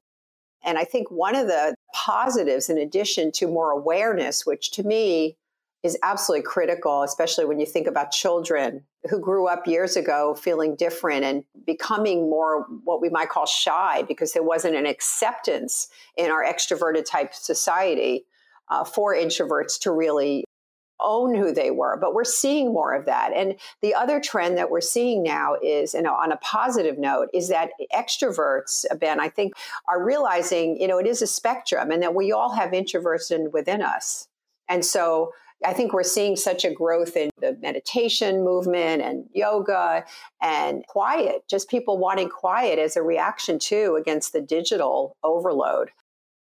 And 0.64 0.76
I 0.76 0.84
think 0.84 1.10
one 1.10 1.34
of 1.34 1.46
the 1.46 1.74
positives, 1.92 2.68
in 2.68 2.78
addition 2.78 3.32
to 3.32 3.46
more 3.46 3.70
awareness, 3.70 4.46
which 4.46 4.70
to 4.72 4.82
me 4.82 5.36
is 5.82 5.98
absolutely 6.02 6.44
critical, 6.44 7.02
especially 7.02 7.44
when 7.44 7.58
you 7.58 7.66
think 7.66 7.86
about 7.86 8.12
children 8.12 8.84
who 9.10 9.18
grew 9.18 9.48
up 9.48 9.66
years 9.66 9.96
ago 9.96 10.34
feeling 10.34 10.76
different 10.76 11.24
and 11.24 11.42
becoming 11.66 12.30
more 12.30 12.66
what 12.84 13.00
we 13.00 13.08
might 13.08 13.28
call 13.28 13.46
shy 13.46 14.02
because 14.06 14.32
there 14.32 14.44
wasn't 14.44 14.76
an 14.76 14.86
acceptance 14.86 15.88
in 16.16 16.30
our 16.30 16.44
extroverted 16.44 17.04
type 17.04 17.34
society 17.34 18.24
uh, 18.70 18.84
for 18.84 19.14
introverts 19.14 19.78
to 19.80 19.90
really 19.90 20.44
own 21.02 21.34
who 21.34 21.52
they 21.52 21.70
were. 21.70 21.96
But 21.96 22.14
we're 22.14 22.24
seeing 22.24 22.72
more 22.72 22.94
of 22.94 23.06
that. 23.06 23.32
And 23.34 23.56
the 23.80 23.94
other 23.94 24.20
trend 24.20 24.56
that 24.58 24.70
we're 24.70 24.80
seeing 24.80 25.22
now 25.22 25.56
is, 25.62 25.94
you 25.94 26.02
know, 26.02 26.14
on 26.14 26.32
a 26.32 26.36
positive 26.38 26.98
note, 26.98 27.28
is 27.32 27.48
that 27.48 27.70
extroverts, 27.94 28.84
Ben, 28.98 29.20
I 29.20 29.28
think, 29.28 29.54
are 29.88 30.02
realizing, 30.02 30.80
you 30.80 30.88
know, 30.88 30.98
it 30.98 31.06
is 31.06 31.22
a 31.22 31.26
spectrum 31.26 31.90
and 31.90 32.02
that 32.02 32.14
we 32.14 32.32
all 32.32 32.52
have 32.52 32.72
introversion 32.72 33.50
within 33.52 33.82
us. 33.82 34.28
And 34.68 34.84
so 34.84 35.32
I 35.64 35.72
think 35.72 35.92
we're 35.92 36.02
seeing 36.02 36.36
such 36.36 36.64
a 36.64 36.72
growth 36.72 37.16
in 37.16 37.30
the 37.40 37.56
meditation 37.60 38.42
movement 38.44 39.02
and 39.02 39.28
yoga 39.32 40.04
and 40.40 40.84
quiet, 40.86 41.44
just 41.48 41.70
people 41.70 41.98
wanting 41.98 42.28
quiet 42.28 42.78
as 42.78 42.96
a 42.96 43.02
reaction 43.02 43.58
to 43.60 43.96
against 43.96 44.32
the 44.32 44.40
digital 44.40 45.16
overload. 45.22 45.90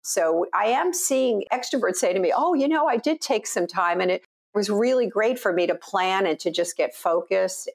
So 0.03 0.47
I 0.55 0.67
am 0.67 0.93
seeing 0.93 1.45
extroverts 1.53 1.97
say 1.97 2.13
to 2.13 2.21
me, 2.21 2.33
Oh, 2.35 2.55
you 2.55 2.69
know, 2.69 2.87
I 2.87 2.97
did 2.97 3.21
take 3.21 3.47
some 3.47 3.67
time 3.67 4.01
and 4.01 4.11
it 4.11 4.25
was 4.55 4.71
really 4.71 5.09
great 5.09 5.39
for 5.39 5.53
me 5.53 5.67
to 5.67 5.75
plan 5.75 6.27
and 6.27 6.39
to 6.41 6.51
just 6.51 6.77
get 6.77 6.95
focused. 6.95 7.71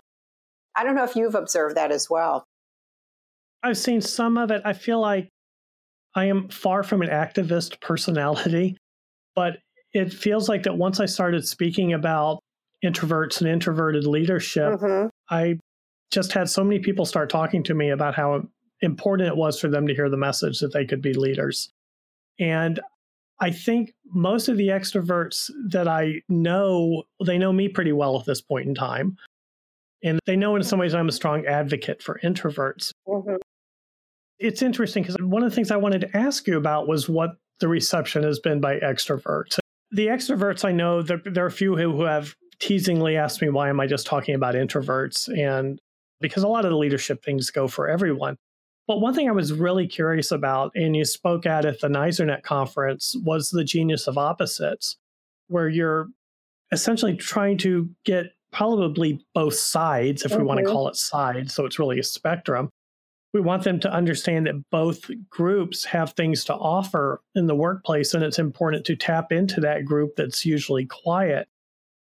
I 0.75 0.83
don't 0.83 0.95
know 0.95 1.03
if 1.03 1.15
you've 1.15 1.35
observed 1.35 1.75
that 1.77 1.91
as 1.91 2.09
well. 2.09 2.45
I've 3.63 3.77
seen 3.77 4.01
some 4.01 4.37
of 4.37 4.51
it. 4.51 4.61
I 4.65 4.73
feel 4.73 4.99
like 4.99 5.29
I 6.15 6.25
am 6.25 6.49
far 6.49 6.83
from 6.83 7.01
an 7.01 7.09
activist 7.09 7.79
personality, 7.81 8.77
but 9.35 9.57
it 9.93 10.13
feels 10.13 10.49
like 10.49 10.63
that 10.63 10.77
once 10.77 10.99
I 10.99 11.05
started 11.05 11.47
speaking 11.47 11.93
about 11.93 12.39
introverts 12.83 13.39
and 13.39 13.49
introverted 13.49 14.05
leadership, 14.05 14.73
mm-hmm. 14.73 15.07
I 15.29 15.59
just 16.11 16.33
had 16.33 16.49
so 16.49 16.63
many 16.63 16.79
people 16.79 17.05
start 17.05 17.29
talking 17.29 17.63
to 17.63 17.73
me 17.73 17.89
about 17.89 18.15
how 18.15 18.43
important 18.81 19.29
it 19.29 19.37
was 19.37 19.59
for 19.59 19.69
them 19.69 19.87
to 19.87 19.95
hear 19.95 20.09
the 20.09 20.17
message 20.17 20.59
that 20.59 20.73
they 20.73 20.85
could 20.85 21.01
be 21.01 21.13
leaders. 21.13 21.71
And 22.39 22.79
I 23.39 23.51
think 23.51 23.93
most 24.13 24.47
of 24.47 24.57
the 24.57 24.69
extroverts 24.69 25.49
that 25.69 25.87
I 25.87 26.21
know, 26.29 27.03
they 27.25 27.37
know 27.37 27.51
me 27.51 27.67
pretty 27.67 27.91
well 27.91 28.19
at 28.19 28.25
this 28.25 28.41
point 28.41 28.67
in 28.67 28.75
time. 28.75 29.17
And 30.03 30.19
they 30.25 30.35
know 30.35 30.55
in 30.55 30.63
some 30.63 30.79
ways 30.79 30.93
I'm 30.93 31.09
a 31.09 31.11
strong 31.11 31.45
advocate 31.45 32.01
for 32.01 32.19
introverts. 32.23 32.91
Mm-hmm. 33.07 33.35
It's 34.39 34.61
interesting 34.61 35.03
because 35.03 35.17
one 35.19 35.43
of 35.43 35.49
the 35.49 35.55
things 35.55 35.71
I 35.71 35.77
wanted 35.77 36.01
to 36.01 36.17
ask 36.17 36.47
you 36.47 36.57
about 36.57 36.87
was 36.87 37.09
what 37.09 37.31
the 37.59 37.67
reception 37.67 38.23
has 38.23 38.39
been 38.39 38.59
by 38.59 38.79
extroverts. 38.79 39.57
The 39.91 40.07
extroverts 40.07 40.65
I 40.65 40.71
know, 40.71 41.01
there, 41.01 41.21
there 41.23 41.43
are 41.43 41.47
a 41.47 41.51
few 41.51 41.75
who, 41.75 41.91
who 41.93 42.03
have 42.03 42.35
teasingly 42.59 43.17
asked 43.17 43.41
me, 43.41 43.49
why 43.49 43.69
am 43.69 43.79
I 43.79 43.87
just 43.87 44.05
talking 44.05 44.35
about 44.35 44.55
introverts? 44.55 45.27
And 45.37 45.79
because 46.21 46.43
a 46.43 46.47
lot 46.47 46.65
of 46.65 46.71
the 46.71 46.77
leadership 46.77 47.23
things 47.23 47.49
go 47.49 47.67
for 47.67 47.89
everyone. 47.89 48.37
But 48.87 49.01
one 49.01 49.13
thing 49.13 49.27
I 49.27 49.33
was 49.33 49.51
really 49.51 49.87
curious 49.87 50.31
about, 50.31 50.71
and 50.75 50.95
you 50.95 51.05
spoke 51.05 51.45
at 51.45 51.65
at 51.65 51.79
the 51.79 51.87
NYSERNet 51.87 52.43
conference, 52.43 53.15
was 53.23 53.49
the 53.49 53.63
genius 53.63 54.07
of 54.07 54.17
opposites, 54.17 54.97
where 55.47 55.67
you're 55.67 56.07
essentially 56.71 57.15
trying 57.15 57.57
to 57.59 57.89
get 58.03 58.33
probably 58.51 59.25
both 59.33 59.55
sides, 59.55 60.23
if 60.23 60.31
mm-hmm. 60.31 60.41
we 60.41 60.47
want 60.47 60.59
to 60.59 60.65
call 60.65 60.87
it 60.87 60.95
sides. 60.95 61.53
So 61.53 61.65
it's 61.65 61.79
really 61.79 61.99
a 61.99 62.03
spectrum. 62.03 62.69
We 63.33 63.41
want 63.41 63.63
them 63.63 63.81
to 63.81 63.91
understand 63.91 64.47
that 64.47 64.63
both 64.71 65.11
groups 65.29 65.83
have 65.83 66.13
things 66.13 66.45
to 66.45 66.53
offer 66.53 67.21
in 67.33 67.47
the 67.47 67.55
workplace, 67.55 68.13
and 68.13 68.23
it's 68.23 68.39
important 68.39 68.85
to 68.85 68.95
tap 68.95 69.31
into 69.31 69.59
that 69.61 69.83
group 69.83 70.15
that's 70.15 70.45
usually 70.45 70.85
quiet. 70.85 71.47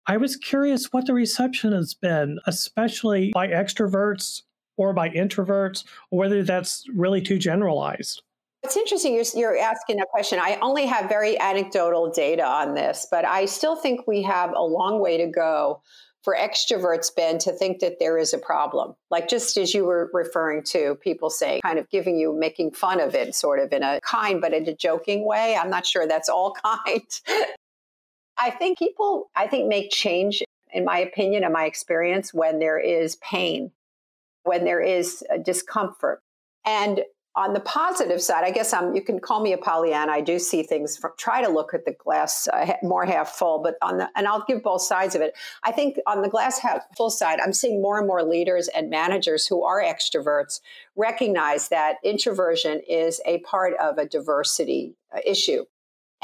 I 0.06 0.18
was 0.18 0.36
curious 0.36 0.92
what 0.92 1.06
the 1.06 1.14
reception 1.14 1.72
has 1.72 1.94
been, 1.94 2.38
especially 2.46 3.30
by 3.32 3.48
extroverts 3.48 4.42
or 4.76 4.92
by 4.92 5.10
introverts, 5.10 5.84
or 6.10 6.18
whether 6.18 6.42
that's 6.42 6.84
really 6.94 7.20
too 7.20 7.38
generalized. 7.38 8.22
It's 8.62 8.76
interesting 8.78 9.14
you're, 9.14 9.24
you're, 9.34 9.58
asking 9.58 9.98
that 9.98 10.08
question. 10.08 10.38
I 10.40 10.56
only 10.62 10.86
have 10.86 11.06
very 11.06 11.38
anecdotal 11.38 12.10
data 12.10 12.46
on 12.46 12.74
this, 12.74 13.06
but 13.10 13.26
I 13.26 13.44
still 13.44 13.76
think 13.76 14.06
we 14.06 14.22
have 14.22 14.52
a 14.56 14.62
long 14.62 15.00
way 15.00 15.18
to 15.18 15.26
go 15.26 15.82
for 16.24 16.34
extroverts, 16.34 17.14
Ben, 17.14 17.38
to 17.40 17.52
think 17.52 17.80
that 17.80 17.98
there 18.00 18.16
is 18.16 18.32
a 18.32 18.38
problem. 18.38 18.94
Like 19.10 19.28
just 19.28 19.58
as 19.58 19.74
you 19.74 19.84
were 19.84 20.10
referring 20.14 20.62
to, 20.64 20.94
people 21.02 21.28
saying, 21.28 21.60
kind 21.60 21.78
of 21.78 21.88
giving 21.90 22.16
you, 22.16 22.34
making 22.34 22.72
fun 22.72 22.98
of 22.98 23.14
it, 23.14 23.34
sort 23.34 23.58
of 23.58 23.70
in 23.74 23.82
a 23.82 24.00
kind 24.00 24.40
but 24.40 24.54
in 24.54 24.66
a 24.66 24.74
joking 24.74 25.26
way. 25.26 25.54
I'm 25.54 25.68
not 25.68 25.84
sure 25.84 26.06
that's 26.06 26.30
all 26.30 26.54
kind. 26.64 27.02
I 28.38 28.50
think 28.50 28.78
people, 28.78 29.30
I 29.36 29.46
think, 29.46 29.68
make 29.68 29.90
change, 29.90 30.42
in 30.72 30.86
my 30.86 30.98
opinion 30.98 31.44
and 31.44 31.52
my 31.52 31.66
experience, 31.66 32.32
when 32.32 32.58
there 32.58 32.78
is 32.78 33.16
pain, 33.16 33.70
when 34.44 34.64
there 34.64 34.80
is 34.80 35.24
discomfort. 35.44 36.22
And 36.64 37.02
on 37.36 37.52
the 37.52 37.60
positive 37.60 38.22
side, 38.22 38.44
I 38.44 38.52
guess 38.52 38.72
I'm, 38.72 38.94
you 38.94 39.02
can 39.02 39.18
call 39.18 39.42
me 39.42 39.52
a 39.52 39.58
Pollyanna. 39.58 40.12
I 40.12 40.20
do 40.20 40.38
see 40.38 40.62
things 40.62 40.96
from, 40.96 41.10
try 41.18 41.42
to 41.42 41.50
look 41.50 41.74
at 41.74 41.84
the 41.84 41.92
glass 41.92 42.46
uh, 42.46 42.74
more 42.82 43.04
half 43.04 43.30
full, 43.30 43.60
but 43.60 43.74
on 43.82 43.98
the, 43.98 44.08
and 44.14 44.28
I'll 44.28 44.44
give 44.46 44.62
both 44.62 44.82
sides 44.82 45.16
of 45.16 45.20
it. 45.20 45.34
I 45.64 45.72
think 45.72 45.98
on 46.06 46.22
the 46.22 46.28
glass 46.28 46.60
half 46.60 46.82
full 46.96 47.10
side, 47.10 47.40
I'm 47.40 47.52
seeing 47.52 47.82
more 47.82 47.98
and 47.98 48.06
more 48.06 48.22
leaders 48.22 48.68
and 48.68 48.88
managers 48.88 49.48
who 49.48 49.64
are 49.64 49.82
extroverts 49.82 50.60
recognize 50.94 51.68
that 51.70 51.96
introversion 52.04 52.80
is 52.88 53.20
a 53.26 53.40
part 53.40 53.74
of 53.80 53.98
a 53.98 54.06
diversity 54.06 54.94
uh, 55.12 55.18
issue. 55.26 55.64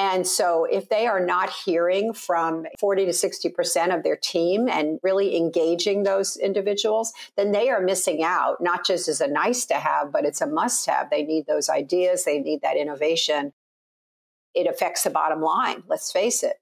And 0.01 0.27
so, 0.27 0.65
if 0.65 0.89
they 0.89 1.07
are 1.07 1.21
not 1.21 1.51
hearing 1.51 2.15
from 2.15 2.65
40 2.79 3.05
to 3.05 3.11
60% 3.11 3.95
of 3.95 4.03
their 4.03 4.17
team 4.17 4.67
and 4.67 4.99
really 5.03 5.37
engaging 5.37 6.05
those 6.05 6.39
individuals, 6.39 7.13
then 7.37 7.53
they 7.53 7.69
are 7.69 7.83
missing 7.83 8.23
out, 8.25 8.63
not 8.63 8.87
just 8.87 9.09
as 9.09 9.21
a 9.21 9.29
nice 9.29 9.67
to 9.67 9.75
have, 9.75 10.11
but 10.11 10.25
it's 10.25 10.41
a 10.41 10.47
must 10.47 10.87
have. 10.87 11.11
They 11.11 11.23
need 11.23 11.45
those 11.47 11.69
ideas, 11.69 12.25
they 12.25 12.39
need 12.39 12.63
that 12.63 12.79
innovation. 12.79 13.53
It 14.55 14.67
affects 14.67 15.03
the 15.03 15.11
bottom 15.11 15.43
line, 15.43 15.83
let's 15.87 16.11
face 16.11 16.43
it. 16.43 16.57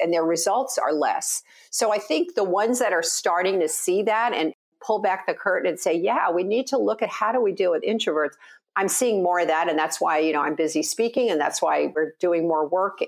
And 0.00 0.12
their 0.12 0.24
results 0.24 0.78
are 0.78 0.92
less. 0.92 1.44
So, 1.70 1.92
I 1.92 1.98
think 1.98 2.34
the 2.34 2.42
ones 2.42 2.80
that 2.80 2.92
are 2.92 3.04
starting 3.04 3.60
to 3.60 3.68
see 3.68 4.02
that 4.02 4.32
and 4.34 4.52
pull 4.84 4.98
back 4.98 5.26
the 5.26 5.34
curtain 5.34 5.68
and 5.68 5.78
say, 5.78 5.94
yeah, 5.94 6.28
we 6.30 6.42
need 6.42 6.66
to 6.68 6.78
look 6.78 7.02
at 7.02 7.08
how 7.08 7.30
do 7.30 7.40
we 7.40 7.52
deal 7.52 7.70
with 7.70 7.84
introverts. 7.84 8.34
I'm 8.80 8.88
seeing 8.88 9.22
more 9.22 9.40
of 9.40 9.48
that. 9.48 9.68
And 9.68 9.78
that's 9.78 10.00
why, 10.00 10.20
you 10.20 10.32
know, 10.32 10.40
I'm 10.40 10.54
busy 10.54 10.82
speaking 10.82 11.28
and 11.30 11.38
that's 11.38 11.60
why 11.60 11.92
we're 11.94 12.14
doing 12.18 12.48
more 12.48 12.66
work 12.66 13.00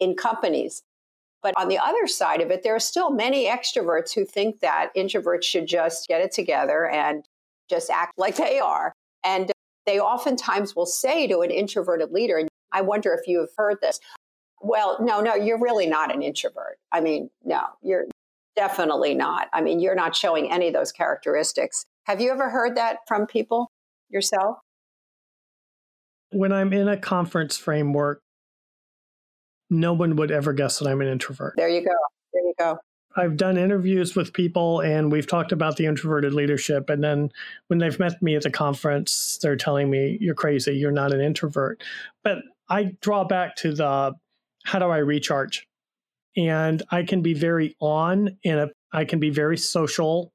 in 0.00 0.16
companies. 0.16 0.82
But 1.44 1.54
on 1.56 1.68
the 1.68 1.78
other 1.78 2.08
side 2.08 2.40
of 2.40 2.50
it, 2.50 2.64
there 2.64 2.74
are 2.74 2.80
still 2.80 3.10
many 3.10 3.46
extroverts 3.46 4.12
who 4.12 4.24
think 4.24 4.58
that 4.60 4.90
introverts 4.96 5.44
should 5.44 5.68
just 5.68 6.08
get 6.08 6.22
it 6.22 6.32
together 6.32 6.88
and 6.88 7.24
just 7.70 7.88
act 7.88 8.18
like 8.18 8.34
they 8.34 8.58
are. 8.58 8.92
And 9.22 9.52
they 9.86 10.00
oftentimes 10.00 10.74
will 10.74 10.86
say 10.86 11.28
to 11.28 11.38
an 11.42 11.52
introverted 11.52 12.10
leader, 12.10 12.38
and 12.38 12.48
I 12.72 12.80
wonder 12.80 13.14
if 13.14 13.28
you 13.28 13.38
have 13.38 13.50
heard 13.56 13.78
this, 13.80 14.00
well, 14.60 14.96
no, 15.00 15.20
no, 15.20 15.36
you're 15.36 15.60
really 15.60 15.86
not 15.86 16.12
an 16.12 16.20
introvert. 16.20 16.78
I 16.90 17.00
mean, 17.00 17.30
no, 17.44 17.60
you're 17.80 18.06
definitely 18.56 19.14
not. 19.14 19.46
I 19.52 19.60
mean, 19.60 19.78
you're 19.78 19.94
not 19.94 20.16
showing 20.16 20.50
any 20.50 20.66
of 20.66 20.74
those 20.74 20.90
characteristics. 20.90 21.84
Have 22.06 22.20
you 22.20 22.32
ever 22.32 22.50
heard 22.50 22.76
that 22.76 23.06
from 23.06 23.28
people 23.28 23.70
yourself? 24.10 24.56
When 26.36 26.52
I'm 26.52 26.72
in 26.72 26.88
a 26.88 26.96
conference 26.96 27.56
framework, 27.56 28.20
no 29.70 29.94
one 29.94 30.16
would 30.16 30.30
ever 30.30 30.52
guess 30.52 30.78
that 30.78 30.88
I'm 30.88 31.00
an 31.00 31.08
introvert. 31.08 31.54
There 31.56 31.68
you 31.68 31.80
go. 31.80 31.94
There 32.32 32.42
you 32.42 32.54
go. 32.58 32.78
I've 33.16 33.38
done 33.38 33.56
interviews 33.56 34.14
with 34.14 34.34
people 34.34 34.80
and 34.80 35.10
we've 35.10 35.26
talked 35.26 35.50
about 35.50 35.78
the 35.78 35.86
introverted 35.86 36.34
leadership. 36.34 36.90
And 36.90 37.02
then 37.02 37.30
when 37.68 37.78
they've 37.78 37.98
met 37.98 38.20
me 38.20 38.36
at 38.36 38.42
the 38.42 38.50
conference, 38.50 39.38
they're 39.40 39.56
telling 39.56 39.90
me, 39.90 40.18
You're 40.20 40.34
crazy. 40.34 40.76
You're 40.76 40.92
not 40.92 41.14
an 41.14 41.22
introvert. 41.22 41.82
But 42.22 42.38
I 42.68 42.96
draw 43.00 43.24
back 43.24 43.56
to 43.56 43.72
the 43.72 44.14
how 44.64 44.78
do 44.78 44.86
I 44.86 44.98
recharge? 44.98 45.66
And 46.36 46.82
I 46.90 47.04
can 47.04 47.22
be 47.22 47.32
very 47.32 47.74
on 47.80 48.36
and 48.44 48.70
I 48.92 49.06
can 49.06 49.18
be 49.18 49.30
very 49.30 49.56
social 49.56 50.32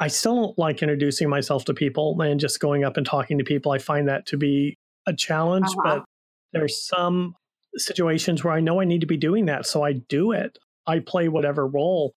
I 0.00 0.08
still 0.08 0.34
don't 0.34 0.58
like 0.58 0.82
introducing 0.82 1.28
myself 1.28 1.66
to 1.66 1.74
people 1.74 2.20
and 2.22 2.40
just 2.40 2.58
going 2.58 2.84
up 2.84 2.96
and 2.96 3.04
talking 3.04 3.36
to 3.38 3.44
people. 3.44 3.70
I 3.70 3.78
find 3.78 4.08
that 4.08 4.26
to 4.26 4.38
be 4.38 4.78
a 5.06 5.12
challenge, 5.12 5.66
uh-huh. 5.66 5.82
but 5.84 6.04
there's 6.52 6.82
some 6.82 7.34
situations 7.76 8.42
where 8.42 8.54
I 8.54 8.60
know 8.60 8.80
I 8.80 8.86
need 8.86 9.02
to 9.02 9.06
be 9.06 9.18
doing 9.18 9.44
that. 9.46 9.66
So 9.66 9.84
I 9.84 9.92
do 9.92 10.32
it. 10.32 10.58
I 10.86 11.00
play 11.00 11.28
whatever 11.28 11.66
role. 11.66 12.14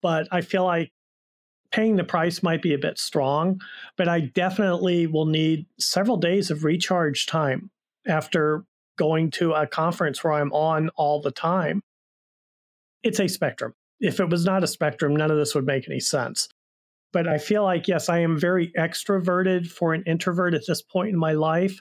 But 0.00 0.28
I 0.32 0.40
feel 0.40 0.64
like 0.64 0.90
paying 1.70 1.96
the 1.96 2.04
price 2.04 2.42
might 2.42 2.62
be 2.62 2.72
a 2.72 2.78
bit 2.78 2.98
strong, 2.98 3.60
but 3.98 4.08
I 4.08 4.20
definitely 4.20 5.06
will 5.06 5.26
need 5.26 5.66
several 5.78 6.16
days 6.16 6.50
of 6.50 6.64
recharge 6.64 7.26
time 7.26 7.70
after 8.06 8.64
going 8.96 9.30
to 9.32 9.52
a 9.52 9.66
conference 9.66 10.24
where 10.24 10.32
I'm 10.32 10.52
on 10.52 10.88
all 10.96 11.20
the 11.20 11.30
time. 11.30 11.82
It's 13.02 13.20
a 13.20 13.28
spectrum. 13.28 13.74
If 14.00 14.20
it 14.20 14.30
was 14.30 14.44
not 14.44 14.64
a 14.64 14.66
spectrum, 14.66 15.14
none 15.14 15.30
of 15.30 15.36
this 15.36 15.54
would 15.54 15.66
make 15.66 15.88
any 15.88 16.00
sense. 16.00 16.48
But 17.16 17.26
I 17.26 17.38
feel 17.38 17.64
like, 17.64 17.88
yes, 17.88 18.10
I 18.10 18.18
am 18.18 18.38
very 18.38 18.70
extroverted 18.78 19.66
for 19.70 19.94
an 19.94 20.02
introvert 20.06 20.52
at 20.52 20.66
this 20.66 20.82
point 20.82 21.08
in 21.08 21.18
my 21.18 21.32
life. 21.32 21.80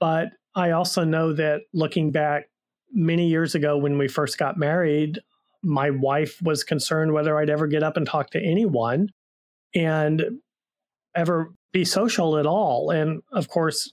But 0.00 0.28
I 0.54 0.70
also 0.70 1.04
know 1.04 1.34
that 1.34 1.64
looking 1.74 2.10
back 2.10 2.44
many 2.90 3.28
years 3.28 3.54
ago 3.54 3.76
when 3.76 3.98
we 3.98 4.08
first 4.08 4.38
got 4.38 4.56
married, 4.56 5.20
my 5.62 5.90
wife 5.90 6.40
was 6.40 6.64
concerned 6.64 7.12
whether 7.12 7.38
I'd 7.38 7.50
ever 7.50 7.66
get 7.66 7.82
up 7.82 7.98
and 7.98 8.06
talk 8.06 8.30
to 8.30 8.42
anyone 8.42 9.10
and 9.74 10.40
ever 11.14 11.52
be 11.74 11.84
social 11.84 12.38
at 12.38 12.46
all. 12.46 12.88
And 12.88 13.20
of 13.30 13.48
course, 13.48 13.92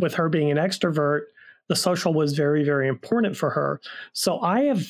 with 0.00 0.14
her 0.14 0.28
being 0.28 0.50
an 0.50 0.56
extrovert, 0.56 1.20
the 1.68 1.76
social 1.76 2.12
was 2.12 2.32
very, 2.32 2.64
very 2.64 2.88
important 2.88 3.36
for 3.36 3.50
her. 3.50 3.80
So 4.12 4.40
I 4.40 4.62
have 4.62 4.86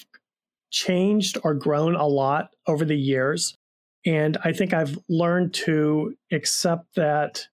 changed 0.70 1.36
or 1.44 1.52
grown 1.52 1.94
a 1.94 2.06
lot 2.06 2.54
over 2.66 2.86
the 2.86 2.96
years. 2.96 3.54
And 4.06 4.38
I 4.44 4.52
think 4.52 4.72
I've 4.72 4.96
learned 5.08 5.52
to 5.54 6.14
accept 6.32 6.94
that 6.94 7.46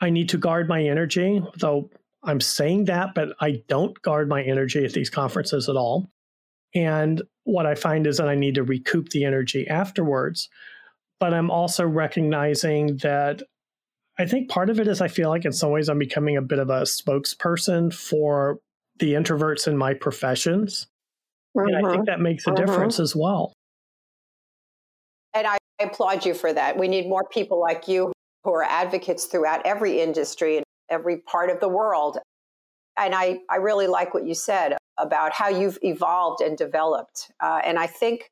I 0.00 0.10
need 0.10 0.30
to 0.30 0.38
guard 0.38 0.68
my 0.68 0.82
energy, 0.82 1.42
though 1.58 1.90
I'm 2.22 2.40
saying 2.40 2.86
that, 2.86 3.14
but 3.14 3.36
I 3.40 3.62
don't 3.68 4.00
guard 4.02 4.28
my 4.28 4.42
energy 4.42 4.84
at 4.84 4.92
these 4.92 5.10
conferences 5.10 5.68
at 5.68 5.76
all. 5.76 6.10
And 6.74 7.22
what 7.44 7.66
I 7.66 7.74
find 7.74 8.06
is 8.06 8.16
that 8.16 8.28
I 8.28 8.34
need 8.34 8.54
to 8.56 8.62
recoup 8.62 9.10
the 9.10 9.24
energy 9.24 9.68
afterwards. 9.68 10.48
But 11.20 11.34
I'm 11.34 11.50
also 11.50 11.86
recognizing 11.86 12.98
that 12.98 13.42
I 14.18 14.26
think 14.26 14.48
part 14.48 14.70
of 14.70 14.80
it 14.80 14.88
is 14.88 15.00
I 15.00 15.08
feel 15.08 15.28
like 15.28 15.44
in 15.44 15.52
some 15.52 15.70
ways 15.70 15.88
I'm 15.88 15.98
becoming 15.98 16.36
a 16.36 16.42
bit 16.42 16.58
of 16.58 16.70
a 16.70 16.82
spokesperson 16.82 17.92
for 17.92 18.58
the 18.98 19.14
introverts 19.14 19.66
in 19.68 19.76
my 19.76 19.94
professions. 19.94 20.86
And 21.54 21.76
I 21.76 21.80
think 21.80 21.92
mm-hmm. 21.92 22.04
that 22.04 22.20
makes 22.20 22.46
a 22.46 22.50
mm-hmm. 22.50 22.64
difference 22.64 23.00
as 23.00 23.16
well. 23.16 23.52
And 25.34 25.46
I 25.46 25.58
applaud 25.80 26.24
you 26.24 26.34
for 26.34 26.52
that. 26.52 26.76
We 26.76 26.88
need 26.88 27.08
more 27.08 27.24
people 27.30 27.60
like 27.60 27.88
you 27.88 28.12
who 28.44 28.52
are 28.52 28.64
advocates 28.64 29.26
throughout 29.26 29.64
every 29.66 30.00
industry 30.00 30.56
and 30.56 30.64
every 30.88 31.18
part 31.18 31.50
of 31.50 31.60
the 31.60 31.68
world. 31.68 32.18
And 32.98 33.14
I, 33.14 33.40
I 33.50 33.56
really 33.56 33.86
like 33.86 34.14
what 34.14 34.26
you 34.26 34.34
said 34.34 34.76
about 34.98 35.32
how 35.32 35.48
you've 35.48 35.78
evolved 35.82 36.40
and 36.40 36.56
developed. 36.58 37.30
Uh, 37.40 37.60
and 37.64 37.78
I 37.78 37.86
think 37.86 38.30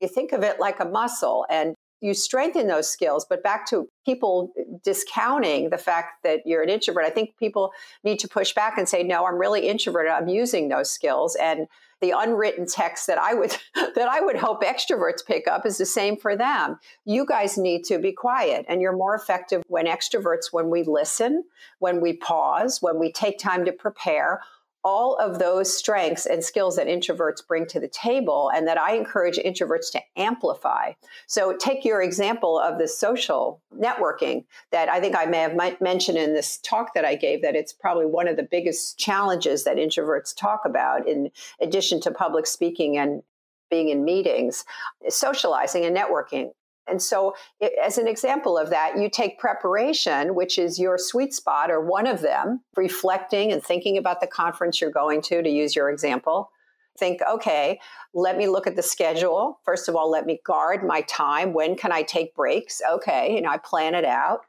you 0.00 0.08
think 0.08 0.32
of 0.32 0.42
it 0.42 0.58
like 0.58 0.80
a 0.80 0.84
muscle 0.84 1.46
and 1.48 1.74
you 2.00 2.14
strengthen 2.14 2.66
those 2.66 2.90
skills. 2.90 3.26
But 3.28 3.42
back 3.42 3.68
to 3.68 3.86
people 4.06 4.52
discounting 4.82 5.70
the 5.70 5.78
fact 5.78 6.22
that 6.24 6.40
you're 6.46 6.62
an 6.62 6.70
introvert, 6.70 7.04
I 7.04 7.10
think 7.10 7.36
people 7.38 7.72
need 8.02 8.18
to 8.20 8.28
push 8.28 8.54
back 8.54 8.78
and 8.78 8.88
say, 8.88 9.02
no, 9.02 9.26
I'm 9.26 9.38
really 9.38 9.68
introverted. 9.68 10.10
I'm 10.10 10.28
using 10.28 10.68
those 10.68 10.90
skills. 10.90 11.36
And 11.36 11.66
the 12.00 12.12
unwritten 12.16 12.66
text 12.66 13.06
that 13.06 13.18
I 13.18 13.34
would 13.34 13.56
that 13.74 14.08
I 14.08 14.20
would 14.20 14.36
hope 14.36 14.62
extroverts 14.62 15.24
pick 15.24 15.46
up 15.46 15.66
is 15.66 15.78
the 15.78 15.86
same 15.86 16.16
for 16.16 16.36
them. 16.36 16.78
You 17.04 17.26
guys 17.26 17.58
need 17.58 17.84
to 17.84 17.98
be 17.98 18.12
quiet 18.12 18.64
and 18.68 18.80
you're 18.80 18.96
more 18.96 19.14
effective 19.14 19.62
when 19.68 19.86
extroverts 19.86 20.52
when 20.52 20.70
we 20.70 20.82
listen, 20.82 21.44
when 21.78 22.00
we 22.00 22.14
pause, 22.14 22.80
when 22.80 22.98
we 22.98 23.12
take 23.12 23.38
time 23.38 23.64
to 23.64 23.72
prepare 23.72 24.40
all 24.82 25.16
of 25.16 25.38
those 25.38 25.76
strengths 25.76 26.26
and 26.26 26.42
skills 26.42 26.76
that 26.76 26.86
introverts 26.86 27.46
bring 27.46 27.66
to 27.66 27.80
the 27.80 27.88
table 27.88 28.50
and 28.54 28.66
that 28.66 28.78
I 28.78 28.94
encourage 28.94 29.36
introverts 29.36 29.90
to 29.92 30.00
amplify. 30.16 30.92
So, 31.26 31.56
take 31.56 31.84
your 31.84 32.02
example 32.02 32.58
of 32.58 32.78
the 32.78 32.88
social 32.88 33.60
networking 33.76 34.44
that 34.72 34.88
I 34.88 35.00
think 35.00 35.16
I 35.16 35.26
may 35.26 35.38
have 35.38 35.80
mentioned 35.80 36.18
in 36.18 36.34
this 36.34 36.58
talk 36.58 36.94
that 36.94 37.04
I 37.04 37.14
gave, 37.14 37.42
that 37.42 37.56
it's 37.56 37.72
probably 37.72 38.06
one 38.06 38.28
of 38.28 38.36
the 38.36 38.42
biggest 38.42 38.98
challenges 38.98 39.64
that 39.64 39.76
introverts 39.76 40.34
talk 40.34 40.62
about, 40.64 41.06
in 41.06 41.30
addition 41.60 42.00
to 42.02 42.10
public 42.10 42.46
speaking 42.46 42.96
and 42.96 43.22
being 43.70 43.88
in 43.88 44.04
meetings, 44.04 44.64
socializing 45.08 45.84
and 45.84 45.96
networking. 45.96 46.50
And 46.90 47.02
so, 47.02 47.34
it, 47.60 47.72
as 47.82 47.98
an 47.98 48.08
example 48.08 48.58
of 48.58 48.70
that, 48.70 48.98
you 48.98 49.08
take 49.08 49.38
preparation, 49.38 50.34
which 50.34 50.58
is 50.58 50.78
your 50.78 50.98
sweet 50.98 51.32
spot 51.32 51.70
or 51.70 51.80
one 51.80 52.06
of 52.06 52.20
them, 52.20 52.60
reflecting 52.76 53.52
and 53.52 53.62
thinking 53.62 53.96
about 53.96 54.20
the 54.20 54.26
conference 54.26 54.80
you're 54.80 54.90
going 54.90 55.22
to, 55.22 55.42
to 55.42 55.48
use 55.48 55.76
your 55.76 55.90
example. 55.90 56.50
Think, 56.98 57.20
okay, 57.30 57.80
let 58.12 58.36
me 58.36 58.48
look 58.48 58.66
at 58.66 58.76
the 58.76 58.82
schedule. 58.82 59.60
First 59.64 59.88
of 59.88 59.96
all, 59.96 60.10
let 60.10 60.26
me 60.26 60.40
guard 60.44 60.84
my 60.84 61.02
time. 61.02 61.52
When 61.52 61.76
can 61.76 61.92
I 61.92 62.02
take 62.02 62.34
breaks? 62.34 62.82
Okay, 62.92 63.34
you 63.34 63.40
know, 63.40 63.48
I 63.48 63.58
plan 63.58 63.94
it 63.94 64.04
out 64.04 64.40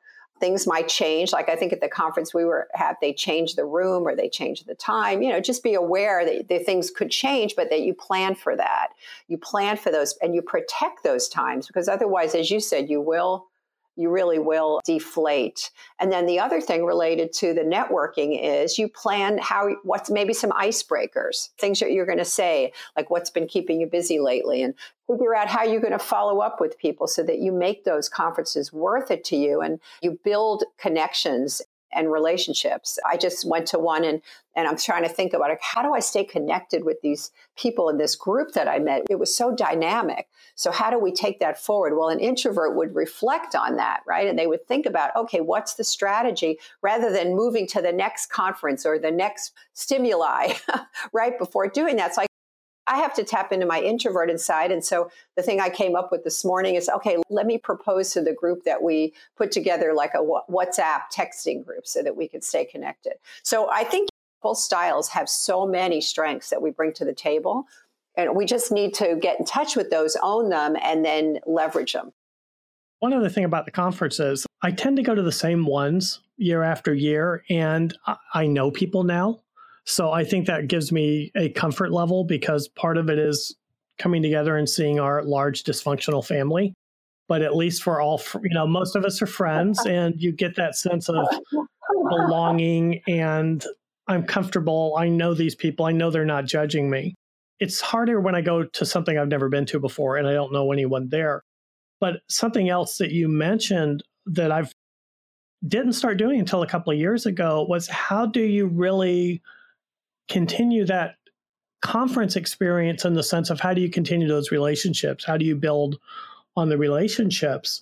things 0.42 0.68
might 0.68 0.90
change. 0.90 1.32
Like 1.32 1.48
I 1.48 1.56
think 1.56 1.72
at 1.72 1.80
the 1.80 1.88
conference 1.88 2.34
we 2.34 2.44
were 2.44 2.68
at, 2.78 3.00
they 3.00 3.14
changed 3.14 3.56
the 3.56 3.64
room 3.64 4.06
or 4.06 4.14
they 4.14 4.28
changed 4.28 4.68
the 4.68 4.76
time. 4.76 5.22
You 5.22 5.30
know, 5.30 5.40
just 5.40 5.64
be 5.64 5.76
aware 5.76 6.26
that, 6.26 6.50
that 6.50 6.66
things 6.66 6.92
could 6.92 7.12
change, 7.12 7.56
but 7.56 7.70
that 7.70 7.82
you 7.82 7.94
plan 7.94 8.36
for 8.36 8.58
that. 8.58 8.90
You 9.30 9.38
plan 9.38 9.78
for 9.78 9.92
those 9.92 10.18
and 10.22 10.36
you 10.36 10.42
protect 10.42 11.04
those 11.04 11.30
times 11.30 11.68
because 11.68 11.88
otherwise, 11.88 12.36
as 12.36 12.52
you 12.52 12.60
said, 12.60 12.90
you 12.90 13.00
will 13.00 13.48
you 13.96 14.10
really 14.10 14.40
will 14.40 14.80
deflate. 14.86 15.72
And 16.00 16.12
then 16.12 16.26
the 16.26 16.40
other 16.40 16.62
thing 16.62 16.86
related 16.86 17.34
to 17.34 17.54
the 17.54 17.62
networking 17.62 18.40
is 18.42 18.78
you 18.78 18.88
plan 18.88 19.38
how 19.38 19.76
what's 19.84 20.10
maybe 20.10 20.34
some 20.34 20.52
icebreakers, 20.52 21.50
things 21.58 21.80
that 21.80 21.92
you're 21.92 22.06
going 22.06 22.18
to 22.18 22.26
say, 22.26 22.74
like 22.96 23.10
what's 23.10 23.30
been 23.30 23.48
keeping 23.48 23.80
you 23.82 23.88
busy 23.88 24.20
lately 24.20 24.64
and 24.64 24.74
figure 25.08 25.36
out 25.36 25.48
how 25.48 25.64
you're 25.64 25.82
going 25.82 25.92
to 25.92 26.00
follow 26.00 26.40
up 26.40 26.62
with 26.62 26.78
people 26.78 27.08
so 27.08 27.24
that 27.24 27.40
you 27.40 27.52
make 27.52 27.84
those 27.84 28.08
conferences 28.08 28.72
worth 28.72 29.12
it 29.12 29.24
to 29.26 29.36
you 29.36 29.62
and 29.62 29.80
you 30.02 30.18
build 30.24 30.64
connections 30.78 31.62
and 31.94 32.12
relationships. 32.12 32.98
I 33.06 33.18
just 33.18 33.48
went 33.48 33.68
to 33.68 33.80
one 33.80 34.04
and 34.04 34.22
and 34.54 34.68
I'm 34.68 34.78
trying 34.78 35.04
to 35.04 35.10
think 35.10 35.34
about 35.34 35.52
it. 35.52 35.60
How 35.62 35.82
do 35.82 35.94
I 35.94 36.02
stay 36.02 36.26
connected 36.26 36.84
with 36.84 37.00
these 37.02 37.32
people 37.56 37.88
in 37.88 37.98
this 37.98 38.18
group 38.18 38.52
that 38.52 38.68
I 38.68 38.80
met? 38.80 39.04
It 39.10 39.18
was 39.18 39.36
so 39.36 39.56
dynamic. 39.56 40.28
So 40.56 40.72
how 40.72 40.90
do 40.90 41.00
we 41.00 41.14
take 41.14 41.40
that 41.40 41.58
forward? 41.58 41.96
Well, 41.96 42.10
an 42.10 42.20
introvert 42.20 42.76
would 42.76 42.94
reflect 42.94 43.56
on 43.56 43.78
that, 43.78 44.02
right? 44.06 44.28
And 44.28 44.38
they 44.38 44.48
would 44.48 44.68
think 44.68 44.86
about, 44.86 45.16
okay, 45.16 45.40
what's 45.40 45.76
the 45.76 45.86
strategy 45.86 46.60
rather 46.82 47.10
than 47.12 47.34
moving 47.34 47.66
to 47.68 47.82
the 47.82 47.94
next 47.94 48.26
conference 48.26 48.86
or 48.86 49.00
the 49.00 49.12
next 49.12 49.54
stimuli 49.74 50.54
right 51.14 51.40
before 51.40 51.70
doing 51.70 51.96
that. 51.96 52.14
So 52.14 52.24
I 52.24 52.26
I 52.92 52.98
have 52.98 53.14
to 53.14 53.24
tap 53.24 53.54
into 53.54 53.66
my 53.66 53.82
introverted 53.82 54.40
side. 54.42 54.70
And 54.70 54.84
so 54.84 55.10
the 55.38 55.42
thing 55.42 55.62
I 55.62 55.70
came 55.70 55.96
up 55.96 56.12
with 56.12 56.26
this 56.26 56.44
morning 56.44 56.76
is 56.76 56.90
okay, 56.90 57.18
let 57.30 57.46
me 57.46 57.58
propose 57.58 58.12
to 58.12 58.22
the 58.22 58.34
group 58.34 58.64
that 58.66 58.84
we 58.84 59.14
put 59.38 59.52
together 59.52 59.94
like 59.94 60.14
a 60.14 60.18
WhatsApp 60.18 61.04
texting 61.16 61.66
group 61.66 61.88
so 61.88 62.04
that 62.04 62.18
we 62.18 62.28
could 62.28 62.44
stay 62.44 62.66
connected. 62.66 63.14
So 63.44 63.72
I 63.72 63.86
think 63.86 64.10
both 64.44 64.58
styles 64.58 65.08
have 65.10 65.30
so 65.30 65.66
many 65.66 66.02
strengths 66.02 66.50
that 66.50 66.62
we 66.62 66.72
bring 66.72 66.92
to 66.94 67.06
the 67.06 67.14
table. 67.14 67.66
And 68.18 68.36
we 68.36 68.46
just 68.46 68.74
need 68.74 68.94
to 68.96 69.16
get 69.16 69.40
in 69.40 69.46
touch 69.46 69.78
with 69.78 69.90
those, 69.90 70.18
own 70.22 70.50
them, 70.50 70.76
and 70.82 71.06
then 71.06 71.40
leverage 71.46 71.94
them. 71.94 72.12
One 73.00 73.14
other 73.14 73.30
thing 73.30 73.46
about 73.46 73.64
the 73.64 73.72
conferences, 73.72 74.46
I 74.62 74.72
tend 74.72 74.98
to 74.98 75.04
go 75.04 75.16
to 75.16 75.22
the 75.22 75.32
same 75.32 75.66
ones 75.66 76.20
year 76.36 76.62
after 76.62 76.94
year, 76.94 77.44
and 77.50 77.98
I 78.34 78.48
know 78.48 78.70
people 78.70 79.04
now 79.04 79.40
so 79.86 80.12
I 80.12 80.24
think 80.24 80.48
that 80.48 80.68
gives 80.68 80.92
me 80.92 81.32
a 81.36 81.50
comfort 81.50 81.92
level 81.92 82.24
because 82.24 82.68
part 82.68 82.98
of 82.98 83.10
it 83.10 83.18
is 83.18 83.56
coming 83.98 84.22
together 84.22 84.58
and 84.58 84.70
seeing 84.70 85.00
our 85.00 85.24
large 85.24 85.64
dysfunctional 85.64 86.26
family. 86.26 86.74
But 87.28 87.42
at 87.42 87.56
least 87.56 87.84
for 87.84 88.02
all, 88.02 88.22
you 88.44 88.54
know, 88.54 88.68
most 88.68 88.96
of 88.96 89.06
us 89.06 89.22
are 89.22 89.28
friends 89.28 89.80
and 89.86 90.16
you 90.18 90.32
get 90.32 90.56
that 90.56 90.76
sense 90.76 91.10
of 91.10 91.26
belonging 92.10 93.02
and 93.08 93.64
I'm 94.08 94.24
comfortable. 94.24 94.96
I 94.98 95.08
know 95.08 95.34
these 95.34 95.56
people. 95.56 95.86
I 95.86 95.92
know 95.92 96.10
they're 96.10 96.26
not 96.26 96.46
judging 96.46 96.90
me. 96.90 97.16
It's 97.60 97.80
harder 97.80 98.20
when 98.20 98.36
I 98.36 98.42
go 98.42 98.64
to 98.64 98.86
something 98.86 99.18
I've 99.18 99.28
never 99.28 99.48
been 99.48 99.66
to 99.68 99.80
before 99.80 100.18
and 100.18 100.28
I 100.28 100.34
don't 100.34 100.52
know 100.52 100.72
anyone 100.72 101.10
there. 101.10 101.44
But 102.00 102.22
something 102.28 102.70
else 102.70 102.98
that 102.98 103.12
you 103.12 103.30
mentioned 103.30 104.04
that 104.26 104.52
I've 104.52 104.72
didn't 105.68 105.94
start 105.94 106.18
doing 106.18 106.40
until 106.40 106.64
a 106.64 106.68
couple 106.68 106.92
of 106.92 106.98
years 106.98 107.28
ago 107.28 107.66
was 107.70 107.88
how 107.88 108.26
do 108.26 108.42
you 108.42 108.66
really 108.66 109.42
continue 110.32 110.86
that 110.86 111.16
conference 111.82 112.36
experience 112.36 113.06
in 113.06 113.14
the 113.14 113.24
sense 113.24 113.50
of 113.50 113.60
how 113.60 113.74
do 113.74 113.82
you 113.82 113.90
continue 113.90 114.28
those 114.28 114.52
relationships? 114.52 115.26
How 115.26 115.36
do 115.36 115.46
you 115.46 115.56
build 115.56 116.00
on 116.56 116.70
the 116.70 116.78
relationships? 116.78 117.82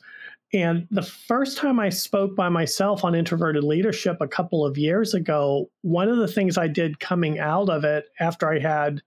And 0.52 0.88
the 0.90 1.04
first 1.04 1.60
time 1.60 1.80
I 1.80 1.90
spoke 1.90 2.36
by 2.36 2.50
myself 2.50 3.04
on 3.04 3.14
introverted 3.14 3.64
leadership 3.64 4.18
a 4.20 4.28
couple 4.28 4.66
of 4.66 4.78
years 4.80 5.14
ago, 5.14 5.70
one 5.84 6.10
of 6.10 6.18
the 6.18 6.28
things 6.28 6.58
I 6.58 6.68
did 6.68 7.00
coming 7.00 7.38
out 7.38 7.70
of 7.70 7.84
it 7.84 8.06
after 8.20 8.52
I 8.52 8.60
had 8.60 9.02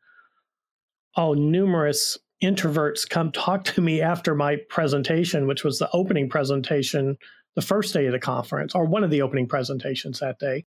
oh 1.17 1.35
numerous 1.35 2.17
introverts 2.43 3.09
come 3.09 3.33
talk 3.33 3.65
to 3.65 3.81
me 3.81 4.01
after 4.01 4.37
my 4.37 4.57
presentation, 4.69 5.49
which 5.49 5.65
was 5.65 5.79
the 5.81 5.91
opening 5.93 6.29
presentation 6.29 7.17
the 7.57 7.63
first 7.63 7.93
day 7.93 8.07
of 8.07 8.13
the 8.13 8.21
conference 8.21 8.75
or 8.75 8.85
one 8.85 9.03
of 9.03 9.11
the 9.11 9.23
opening 9.23 9.49
presentations 9.49 10.21
that 10.21 10.39
day. 10.39 10.65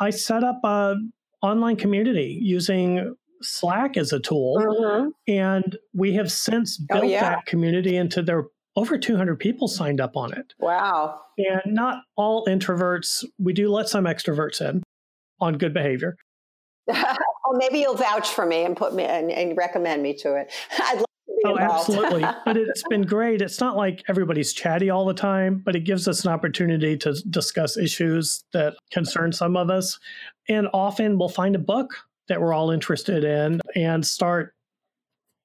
I 0.00 0.10
set 0.10 0.42
up 0.42 0.60
a 0.64 0.96
online 1.42 1.76
community 1.76 2.38
using 2.40 3.14
Slack 3.42 3.96
as 3.96 4.12
a 4.12 4.20
tool. 4.20 4.56
Mm-hmm. 4.58 5.08
And 5.28 5.76
we 5.94 6.14
have 6.14 6.30
since 6.30 6.80
oh, 6.80 6.94
built 6.94 7.04
oh, 7.04 7.08
yeah. 7.08 7.20
that 7.20 7.46
community 7.46 7.96
into 7.96 8.22
there 8.22 8.46
over 8.76 8.96
200 8.96 9.38
people 9.40 9.66
signed 9.66 10.00
up 10.00 10.16
on 10.16 10.32
it. 10.32 10.54
Wow. 10.60 11.20
And 11.36 11.74
not 11.74 12.02
all 12.16 12.46
introverts, 12.46 13.24
we 13.38 13.52
do 13.52 13.70
let 13.70 13.88
some 13.88 14.04
extroverts 14.04 14.60
in 14.60 14.82
on 15.40 15.58
good 15.58 15.74
behavior. 15.74 16.16
oh, 16.88 17.16
maybe 17.54 17.80
you'll 17.80 17.96
vouch 17.96 18.28
for 18.28 18.46
me 18.46 18.64
and 18.64 18.76
put 18.76 18.94
me 18.94 19.02
and, 19.02 19.30
and 19.32 19.56
recommend 19.56 20.02
me 20.02 20.14
to 20.14 20.36
it. 20.36 20.52
I'd 20.78 21.04
oh, 21.44 21.56
involved. 21.56 21.90
absolutely. 21.90 22.22
but 22.44 22.56
it's 22.56 22.82
been 22.88 23.02
great. 23.02 23.42
It's 23.42 23.60
not 23.60 23.76
like 23.76 24.02
everybody's 24.08 24.52
chatty 24.52 24.90
all 24.90 25.04
the 25.04 25.14
time, 25.14 25.62
but 25.64 25.76
it 25.76 25.80
gives 25.80 26.08
us 26.08 26.24
an 26.24 26.32
opportunity 26.32 26.96
to 26.98 27.14
discuss 27.30 27.76
issues 27.76 28.44
that 28.52 28.74
concern 28.90 29.32
some 29.32 29.56
of 29.56 29.70
us. 29.70 29.98
And 30.48 30.68
often 30.72 31.18
we'll 31.18 31.28
find 31.28 31.54
a 31.54 31.60
book 31.60 31.90
that 32.28 32.40
we're 32.40 32.52
all 32.52 32.70
interested 32.70 33.24
in 33.24 33.60
and 33.74 34.06
start 34.06 34.54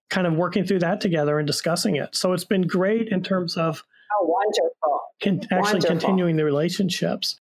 kind 0.10 0.28
of 0.28 0.34
working 0.34 0.65
through 0.65 0.80
that 0.80 1.02
together 1.02 1.39
and 1.39 1.48
discussing 1.48 1.96
it. 1.96 2.15
So 2.15 2.34
it's 2.34 2.46
been 2.46 2.67
great 2.67 3.10
in 3.10 3.24
terms 3.24 3.58
of 3.58 3.84
oh, 4.19 4.26
wonderful. 4.26 5.00
Con- 5.24 5.39
actually 5.52 5.80
wonderful. 5.80 5.88
continuing 5.88 6.36
the 6.36 6.46
relationships. 6.46 7.39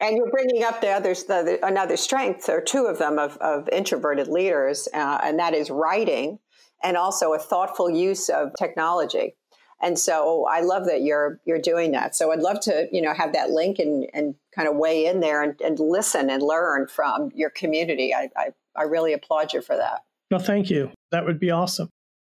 And 0.00 0.16
you're 0.16 0.30
bringing 0.30 0.62
up 0.64 0.80
the 0.80 0.88
others, 0.88 1.24
the, 1.24 1.58
another 1.62 1.96
strength, 1.96 2.48
or 2.48 2.60
two 2.60 2.86
of 2.86 2.98
them, 2.98 3.18
of, 3.18 3.36
of 3.38 3.68
introverted 3.70 4.28
leaders, 4.28 4.88
uh, 4.94 5.18
and 5.22 5.38
that 5.38 5.54
is 5.54 5.70
writing 5.70 6.38
and 6.82 6.96
also 6.96 7.34
a 7.34 7.38
thoughtful 7.38 7.90
use 7.90 8.28
of 8.28 8.52
technology. 8.58 9.34
And 9.82 9.98
so 9.98 10.46
I 10.50 10.60
love 10.60 10.84
that 10.86 11.02
you're 11.02 11.40
you're 11.46 11.60
doing 11.60 11.92
that. 11.92 12.14
So 12.14 12.32
I'd 12.32 12.40
love 12.40 12.60
to 12.60 12.86
you 12.92 13.00
know 13.00 13.14
have 13.14 13.32
that 13.32 13.50
link 13.50 13.78
and 13.78 14.06
and 14.12 14.34
kind 14.54 14.68
of 14.68 14.76
weigh 14.76 15.06
in 15.06 15.20
there 15.20 15.42
and, 15.42 15.58
and 15.62 15.78
listen 15.78 16.28
and 16.28 16.42
learn 16.42 16.86
from 16.86 17.30
your 17.34 17.50
community. 17.50 18.14
I, 18.14 18.28
I 18.36 18.48
I 18.76 18.82
really 18.82 19.12
applaud 19.12 19.52
you 19.52 19.62
for 19.62 19.76
that. 19.76 20.00
Well, 20.30 20.40
thank 20.40 20.70
you. 20.70 20.90
That 21.12 21.24
would 21.24 21.40
be 21.40 21.50
awesome. 21.50 21.88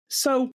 So 0.08 0.50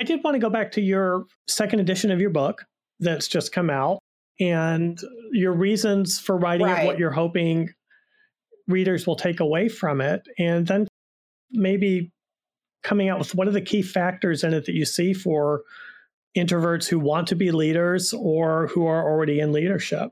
I 0.00 0.04
did 0.04 0.22
want 0.24 0.34
to 0.34 0.38
go 0.38 0.50
back 0.50 0.72
to 0.72 0.80
your 0.80 1.24
second 1.46 1.80
edition 1.80 2.10
of 2.10 2.20
your 2.20 2.30
book 2.30 2.64
that's 2.98 3.28
just 3.28 3.52
come 3.52 3.70
out 3.70 4.00
and 4.40 4.98
your 5.32 5.52
reasons 5.52 6.18
for 6.18 6.36
writing 6.36 6.66
right. 6.66 6.84
it, 6.84 6.86
what 6.86 6.98
you're 6.98 7.10
hoping 7.10 7.70
readers 8.66 9.06
will 9.06 9.16
take 9.16 9.40
away 9.40 9.68
from 9.68 10.00
it, 10.00 10.22
and 10.38 10.66
then 10.66 10.88
maybe 11.50 12.10
coming 12.82 13.08
out 13.08 13.18
with 13.18 13.34
what 13.34 13.48
are 13.48 13.52
the 13.52 13.60
key 13.60 13.82
factors 13.82 14.44
in 14.44 14.52
it 14.52 14.66
that 14.66 14.74
you 14.74 14.84
see 14.84 15.12
for 15.12 15.62
introverts 16.36 16.86
who 16.86 16.98
want 16.98 17.28
to 17.28 17.36
be 17.36 17.50
leaders 17.50 18.12
or 18.12 18.66
who 18.68 18.86
are 18.86 19.02
already 19.02 19.40
in 19.40 19.52
leadership. 19.52 20.10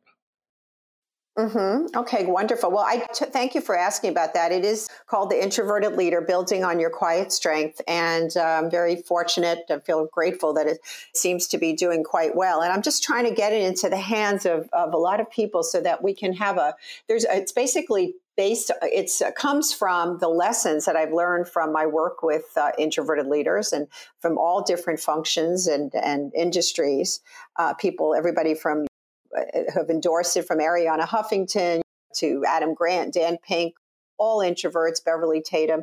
Mm-hmm. 1.39 1.97
Okay, 1.97 2.27
wonderful. 2.27 2.71
Well, 2.71 2.85
I 2.87 3.07
t- 3.15 3.25
thank 3.25 3.55
you 3.55 3.63
for 3.63 3.75
asking 3.75 4.11
about 4.11 4.35
that. 4.35 4.53
It 4.53 4.67
is 4.67 4.87
called 5.07 5.31
The 5.31 5.43
Introverted 5.43 5.97
Leader 5.97 6.21
Building 6.21 6.63
on 6.63 6.79
Your 6.79 6.91
Quiet 6.91 7.33
Strength. 7.33 7.81
And 7.89 8.37
uh, 8.37 8.43
I'm 8.43 8.71
very 8.71 8.97
fortunate. 8.97 9.61
I 9.71 9.79
feel 9.79 10.09
grateful 10.13 10.53
that 10.53 10.67
it 10.67 10.81
seems 11.15 11.47
to 11.49 11.59
be 11.59 11.73
doing 11.73 12.05
quite 12.05 12.37
well. 12.37 12.61
And 12.61 12.71
I'm 12.71 12.83
just 12.83 13.03
trying 13.03 13.25
to 13.25 13.35
get 13.35 13.55
it 13.55 13.63
into 13.63 13.89
the 13.89 13.97
hands 13.97 14.45
of, 14.45 14.69
of 14.75 14.93
a 14.93 14.99
lot 14.99 15.21
of 15.21 15.31
people 15.31 15.63
so 15.63 15.81
that 15.81 16.03
we 16.03 16.13
can 16.13 16.35
have 16.35 16.59
a, 16.59 16.75
there's, 17.09 17.25
it's 17.25 17.53
basically 17.53 18.15
based 18.37 18.71
it 18.83 19.11
uh, 19.23 19.31
comes 19.33 19.75
from 19.75 20.17
the 20.17 20.29
lessons 20.29 20.87
that 20.87 20.97
i've 20.97 21.13
learned 21.13 21.47
from 21.47 21.71
my 21.71 21.85
work 21.85 22.23
with 22.23 22.47
uh, 22.57 22.71
introverted 22.79 23.27
leaders 23.27 23.75
and 23.75 23.87
from 24.21 24.39
all 24.39 24.63
different 24.63 24.99
functions 24.99 25.67
and, 25.67 25.95
and 25.97 26.33
industries 26.35 27.21
uh, 27.57 27.75
people 27.75 28.15
everybody 28.15 28.55
from 28.55 28.87
Uh, 29.37 29.43
have 29.75 29.89
endorsed 29.89 30.37
it 30.37 30.47
from 30.47 30.59
Arianna 30.59 31.07
Huffington, 31.07 31.83
to 32.17 32.45
Adam 32.47 32.75
Grant, 32.75 33.15
Dan 33.15 33.39
Pink, 33.43 33.75
all 34.19 34.41
introverts, 34.41 35.05
Beverly 35.05 35.43
Tatum, 35.43 35.83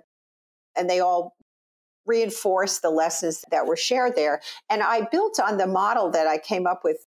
and 0.77 0.89
they 0.89 0.99
all 0.99 1.35
reinforce 2.05 2.79
the 2.79 2.89
lessons 2.89 3.43
that 3.51 3.65
were 3.65 3.75
shared 3.75 4.15
there. 4.15 4.41
And 4.69 4.81
I 4.81 5.07
built 5.11 5.39
on 5.39 5.57
the 5.57 5.67
model 5.67 6.09
that 6.11 6.27
I 6.27 6.37
came 6.37 6.65
up 6.65 6.81
with 6.83 7.05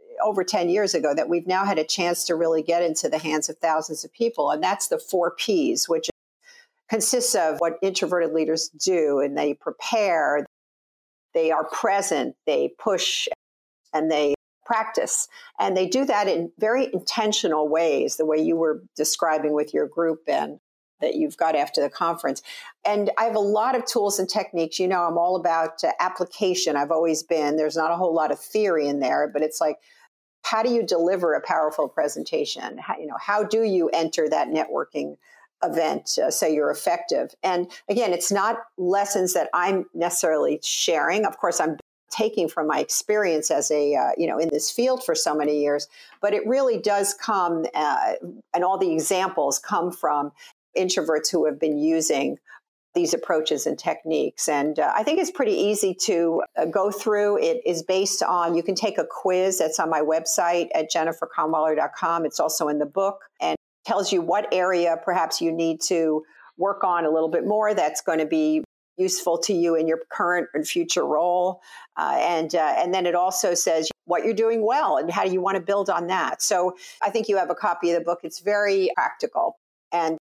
uh, 0.00 0.26
over 0.26 0.44
10 0.44 0.68
years 0.68 0.94
ago 0.94 1.14
that 1.14 1.28
we've 1.28 1.46
now 1.46 1.64
had 1.64 1.78
a 1.78 1.84
chance 1.84 2.24
to 2.24 2.34
really 2.34 2.62
get 2.62 2.82
into 2.82 3.08
the 3.08 3.18
hands 3.18 3.48
of 3.48 3.58
thousands 3.58 4.04
of 4.04 4.12
people. 4.12 4.50
And 4.50 4.62
that's 4.62 4.88
the 4.88 4.98
four 4.98 5.34
P's, 5.36 5.88
which 5.88 6.10
consists 6.90 7.34
of 7.34 7.58
what 7.58 7.78
introverted 7.82 8.32
leaders 8.32 8.68
do 8.70 9.20
and 9.20 9.36
they 9.36 9.54
prepare, 9.54 10.46
they 11.34 11.50
are 11.50 11.64
present, 11.64 12.34
they 12.46 12.72
push, 12.78 13.28
and 13.94 14.10
they 14.10 14.34
practice. 14.68 15.28
And 15.58 15.74
they 15.74 15.88
do 15.88 16.04
that 16.04 16.28
in 16.28 16.52
very 16.58 16.88
intentional 16.92 17.68
ways, 17.68 18.18
the 18.18 18.26
way 18.26 18.36
you 18.36 18.54
were 18.54 18.82
describing 18.96 19.54
with 19.54 19.72
your 19.72 19.88
group, 19.88 20.26
Ben, 20.26 20.60
that 21.00 21.14
you've 21.14 21.38
got 21.38 21.56
after 21.56 21.80
the 21.80 21.88
conference. 21.88 22.42
And 22.86 23.10
I 23.18 23.24
have 23.24 23.34
a 23.34 23.40
lot 23.40 23.74
of 23.74 23.86
tools 23.86 24.18
and 24.18 24.28
techniques. 24.28 24.78
You 24.78 24.86
know, 24.86 25.02
I'm 25.04 25.16
all 25.16 25.36
about 25.36 25.82
uh, 25.82 25.92
application. 26.00 26.76
I've 26.76 26.90
always 26.90 27.22
been. 27.22 27.56
There's 27.56 27.76
not 27.76 27.90
a 27.90 27.96
whole 27.96 28.14
lot 28.14 28.30
of 28.30 28.38
theory 28.38 28.86
in 28.86 29.00
there, 29.00 29.30
but 29.32 29.42
it's 29.42 29.60
like, 29.60 29.78
how 30.42 30.62
do 30.62 30.70
you 30.70 30.84
deliver 30.84 31.32
a 31.32 31.40
powerful 31.40 31.88
presentation? 31.88 32.78
How, 32.78 32.98
you 32.98 33.06
know, 33.06 33.16
how 33.18 33.42
do 33.44 33.62
you 33.64 33.88
enter 33.88 34.28
that 34.28 34.48
networking 34.48 35.16
event 35.64 36.10
uh, 36.22 36.30
so 36.30 36.46
you're 36.46 36.70
effective? 36.70 37.34
And 37.42 37.70
again, 37.88 38.12
it's 38.12 38.30
not 38.30 38.58
lessons 38.76 39.32
that 39.32 39.48
I'm 39.54 39.86
necessarily 39.94 40.60
sharing. 40.62 41.24
Of 41.24 41.38
course, 41.38 41.58
I'm 41.58 41.78
taking 42.10 42.48
from 42.48 42.66
my 42.66 42.80
experience 42.80 43.50
as 43.50 43.70
a 43.70 43.94
uh, 43.94 44.10
you 44.16 44.26
know 44.26 44.38
in 44.38 44.48
this 44.50 44.70
field 44.70 45.04
for 45.04 45.14
so 45.14 45.34
many 45.34 45.60
years 45.60 45.88
but 46.20 46.32
it 46.34 46.46
really 46.46 46.78
does 46.78 47.14
come 47.14 47.66
uh, 47.74 48.12
and 48.54 48.64
all 48.64 48.78
the 48.78 48.92
examples 48.92 49.58
come 49.58 49.90
from 49.90 50.32
introverts 50.76 51.30
who 51.30 51.44
have 51.46 51.58
been 51.58 51.78
using 51.78 52.38
these 52.94 53.14
approaches 53.14 53.66
and 53.66 53.78
techniques. 53.78 54.48
And 54.48 54.78
uh, 54.78 54.92
I 54.94 55.02
think 55.02 55.20
it's 55.20 55.30
pretty 55.30 55.52
easy 55.52 55.94
to 56.02 56.42
uh, 56.56 56.64
go 56.64 56.90
through. 56.90 57.38
It 57.38 57.62
is 57.64 57.82
based 57.82 58.22
on, 58.22 58.54
you 58.54 58.62
can 58.62 58.74
take 58.74 58.98
a 58.98 59.04
quiz 59.08 59.58
that's 59.58 59.78
on 59.78 59.90
my 59.90 60.00
website 60.00 60.68
at 60.74 60.90
jenniferkahnweiler.com. 60.90 62.24
It's 62.24 62.40
also 62.40 62.68
in 62.68 62.78
the 62.78 62.86
book 62.86 63.20
and 63.40 63.56
tells 63.84 64.12
you 64.12 64.20
what 64.20 64.52
area 64.52 64.96
perhaps 65.04 65.40
you 65.40 65.52
need 65.52 65.80
to 65.82 66.24
work 66.56 66.82
on 66.82 67.04
a 67.04 67.10
little 67.10 67.28
bit 67.28 67.46
more 67.46 67.72
that's 67.72 68.00
going 68.00 68.18
to 68.18 68.26
be 68.26 68.64
useful 68.98 69.38
to 69.38 69.52
you 69.52 69.74
in 69.74 69.86
your 69.86 70.00
current 70.10 70.48
and 70.54 70.66
future 70.66 71.04
role. 71.04 71.60
Uh, 71.96 72.18
and, 72.20 72.54
uh, 72.54 72.74
and 72.76 72.92
then 72.92 73.06
it 73.06 73.14
also 73.14 73.54
says 73.54 73.88
what 74.04 74.24
you're 74.24 74.34
doing 74.34 74.64
well 74.66 74.96
and 74.96 75.10
how 75.10 75.24
do 75.24 75.32
you 75.32 75.40
want 75.40 75.56
to 75.56 75.62
build 75.62 75.88
on 75.88 76.06
that. 76.08 76.42
So 76.42 76.76
I 77.02 77.10
think 77.10 77.28
you 77.28 77.36
have 77.36 77.50
a 77.50 77.54
copy 77.54 77.90
of 77.90 77.98
the 77.98 78.04
book. 78.04 78.20
It's 78.22 78.40
very 78.40 78.90
practical. 78.96 79.56
And 79.92 80.18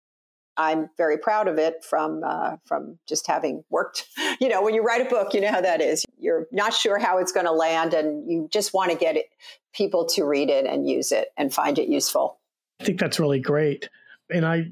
I'm 0.57 0.89
very 0.97 1.19
proud 1.19 1.49
of 1.49 1.59
it 1.59 1.85
from 1.85 2.23
uh, 2.25 2.57
from 2.65 2.99
just 3.09 3.27
having 3.27 3.65
worked. 3.71 4.07
You 4.41 4.49
know, 4.49 4.63
when 4.63 4.75
you 4.75 4.83
write 4.83 5.01
a 5.01 5.09
book, 5.09 5.33
you 5.33 5.41
know 5.41 5.53
how 5.53 5.61
that 5.61 5.81
is. 5.81 6.05
You're 6.19 6.47
not 6.51 6.75
sure 6.75 6.99
how 6.99 7.19
it's 7.19 7.31
going 7.31 7.47
to 7.47 7.53
land, 7.53 7.95
and 7.95 8.29
you 8.29 8.49
just 8.51 8.75
want 8.75 8.91
to 8.91 8.97
get 8.97 9.17
it, 9.17 9.27
people 9.73 10.05
to 10.07 10.25
read 10.25 10.51
it 10.51 10.67
and 10.67 10.89
use 10.89 11.13
it 11.13 11.29
and 11.37 11.55
find 11.55 11.79
it 11.79 11.89
useful. 11.89 12.41
I 12.81 12.85
think 12.85 12.99
that's 12.99 13.21
really 13.21 13.39
great, 13.39 13.89
and 14.31 14.47
I 14.47 14.71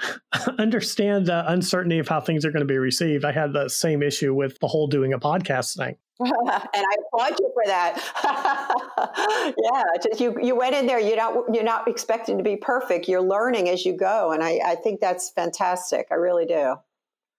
understand 0.58 1.26
the 1.26 1.50
uncertainty 1.50 1.98
of 1.98 2.08
how 2.08 2.20
things 2.20 2.44
are 2.44 2.50
going 2.50 2.60
to 2.60 2.66
be 2.66 2.78
received. 2.78 3.24
I 3.24 3.32
had 3.32 3.52
the 3.52 3.68
same 3.68 4.02
issue 4.02 4.34
with 4.34 4.58
the 4.60 4.68
whole 4.68 4.86
doing 4.86 5.12
a 5.12 5.18
podcast 5.18 5.76
thing. 5.76 5.96
and 6.20 6.30
I 6.38 6.96
applaud 7.06 7.38
you 7.40 7.50
for 7.52 7.64
that. 7.66 9.54
yeah, 9.58 9.82
just 10.00 10.20
you 10.20 10.36
you 10.40 10.56
went 10.56 10.76
in 10.76 10.86
there. 10.86 11.00
You're 11.00 11.16
not 11.16 11.52
you're 11.52 11.64
not 11.64 11.88
expecting 11.88 12.38
to 12.38 12.44
be 12.44 12.56
perfect. 12.56 13.08
You're 13.08 13.22
learning 13.22 13.68
as 13.68 13.84
you 13.84 13.96
go, 13.96 14.30
and 14.30 14.42
I 14.42 14.60
I 14.64 14.74
think 14.76 15.00
that's 15.00 15.30
fantastic. 15.30 16.06
I 16.12 16.14
really 16.14 16.46
do. 16.46 16.76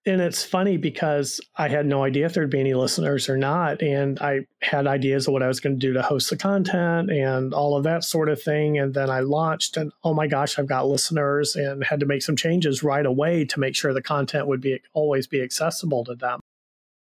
And 0.08 0.22
it's 0.22 0.44
funny 0.44 0.78
because 0.78 1.42
I 1.56 1.68
had 1.68 1.88
no 1.88 2.04
idea 2.04 2.28
if 2.28 2.34
there'd 2.34 2.52
be 2.52 2.60
any 2.60 2.76
listeners 2.76 3.28
or 3.28 3.38
not, 3.38 3.82
and 3.82 4.20
I 4.20 4.42
had 4.62 4.86
ideas 4.86 5.28
of 5.28 5.34
what 5.34 5.42
I 5.42 5.48
was 5.48 5.60
going 5.60 5.80
to 5.80 5.80
do 5.80 5.94
to 5.94 6.04
host 6.04 6.30
the 6.30 6.38
content 6.38 7.10
and 7.10 7.56
all 7.56 7.76
of 7.76 7.84
that 7.86 8.04
sort 8.04 8.30
of 8.30 8.40
thing. 8.40 8.78
And 8.78 8.94
then 8.94 9.10
I 9.10 9.22
launched, 9.22 9.78
and 9.78 9.92
oh 10.04 10.14
my 10.14 10.28
gosh, 10.28 10.60
I've 10.60 10.68
got 10.68 10.88
listeners, 10.88 11.56
and 11.56 11.84
had 11.84 12.02
to 12.02 12.06
make 12.06 12.22
some 12.22 12.36
changes 12.36 12.84
right 12.84 13.06
away 13.06 13.46
to 13.46 13.60
make 13.60 13.76
sure 13.76 13.94
the 13.94 14.02
content 14.02 14.46
would 14.46 14.62
be 14.62 14.80
always 14.94 15.26
be 15.26 15.42
accessible 15.42 16.04
to 16.06 16.14
them. 16.14 16.40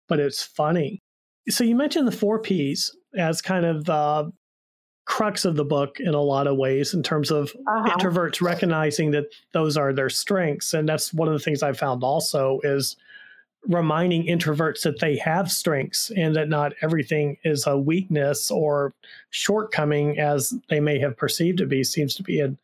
But 0.08 0.20
it's 0.20 0.42
funny 0.42 1.02
so 1.50 1.64
you 1.64 1.76
mentioned 1.76 2.08
the 2.08 2.12
four 2.12 2.40
P's 2.40 2.96
as 3.18 3.42
kind 3.42 3.66
of 3.66 3.86
the 3.86 4.32
crux 5.08 5.46
of 5.46 5.56
the 5.56 5.64
book 5.64 6.02
in 6.02 6.14
a 6.14 6.22
lot 6.22 6.48
of 6.48 6.58
ways 6.58 6.94
in 6.94 7.02
terms 7.02 7.32
of 7.32 7.56
uh-huh. 7.66 7.96
introverts 7.96 8.42
recognizing 8.42 9.10
that 9.10 9.26
those 9.54 9.78
are 9.78 9.94
their 9.94 10.10
strengths 10.10 10.74
and 10.74 10.88
that's 10.88 11.14
one 11.14 11.30
of 11.30 11.34
the 11.34 11.40
things 11.40 11.64
i 11.64 11.72
found 11.72 12.04
also 12.04 12.60
is 12.64 12.98
reminding 13.68 14.28
introverts 14.28 14.84
that 14.84 15.00
they 15.00 15.16
have 15.16 15.50
strengths 15.50 16.12
and 16.18 16.36
that 16.36 16.50
not 16.50 16.74
everything 16.82 17.38
is 17.46 17.66
a 17.68 17.78
weakness 17.78 18.52
or 18.52 18.94
shortcoming 19.30 20.20
as 20.20 20.54
they 20.70 20.80
may 20.80 21.00
have 21.00 21.16
perceived 21.16 21.58
to 21.58 21.66
be 21.66 21.86
seems 21.86 22.14
to 22.14 22.22
be 22.22 22.42
an 22.42 22.58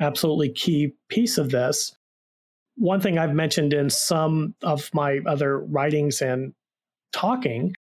absolutely 0.00 0.48
key 0.48 0.92
piece 1.08 1.36
of 1.36 1.50
this 1.50 1.94
one 2.76 3.00
thing 3.00 3.18
i've 3.18 3.34
mentioned 3.34 3.74
in 3.74 3.90
some 3.90 4.54
of 4.62 4.88
my 4.94 5.20
other 5.26 5.58
writings 5.58 6.22
and 6.22 6.54
talking 7.12 7.74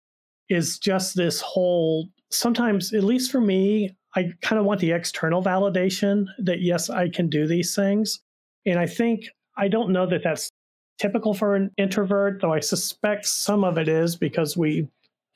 is 0.48 0.78
just 0.78 1.16
this 1.16 1.42
whole 1.42 2.08
sometimes, 2.30 2.92
at 2.92 3.04
least 3.04 3.30
for 3.30 3.40
me, 3.40 3.94
I 4.16 4.32
kind 4.40 4.58
of 4.58 4.64
want 4.64 4.80
the 4.80 4.92
external 4.92 5.42
validation 5.42 6.26
that 6.38 6.60
yes, 6.60 6.88
I 6.88 7.08
can 7.08 7.28
do 7.28 7.46
these 7.46 7.74
things. 7.74 8.20
And 8.64 8.78
I 8.78 8.86
think, 8.86 9.28
I 9.56 9.68
don't 9.68 9.90
know 9.92 10.06
that 10.06 10.22
that's 10.24 10.50
typical 10.98 11.34
for 11.34 11.54
an 11.54 11.70
introvert, 11.76 12.40
though 12.40 12.52
I 12.52 12.60
suspect 12.60 13.26
some 13.26 13.62
of 13.62 13.76
it 13.76 13.88
is 13.88 14.16
because 14.16 14.56
we 14.56 14.88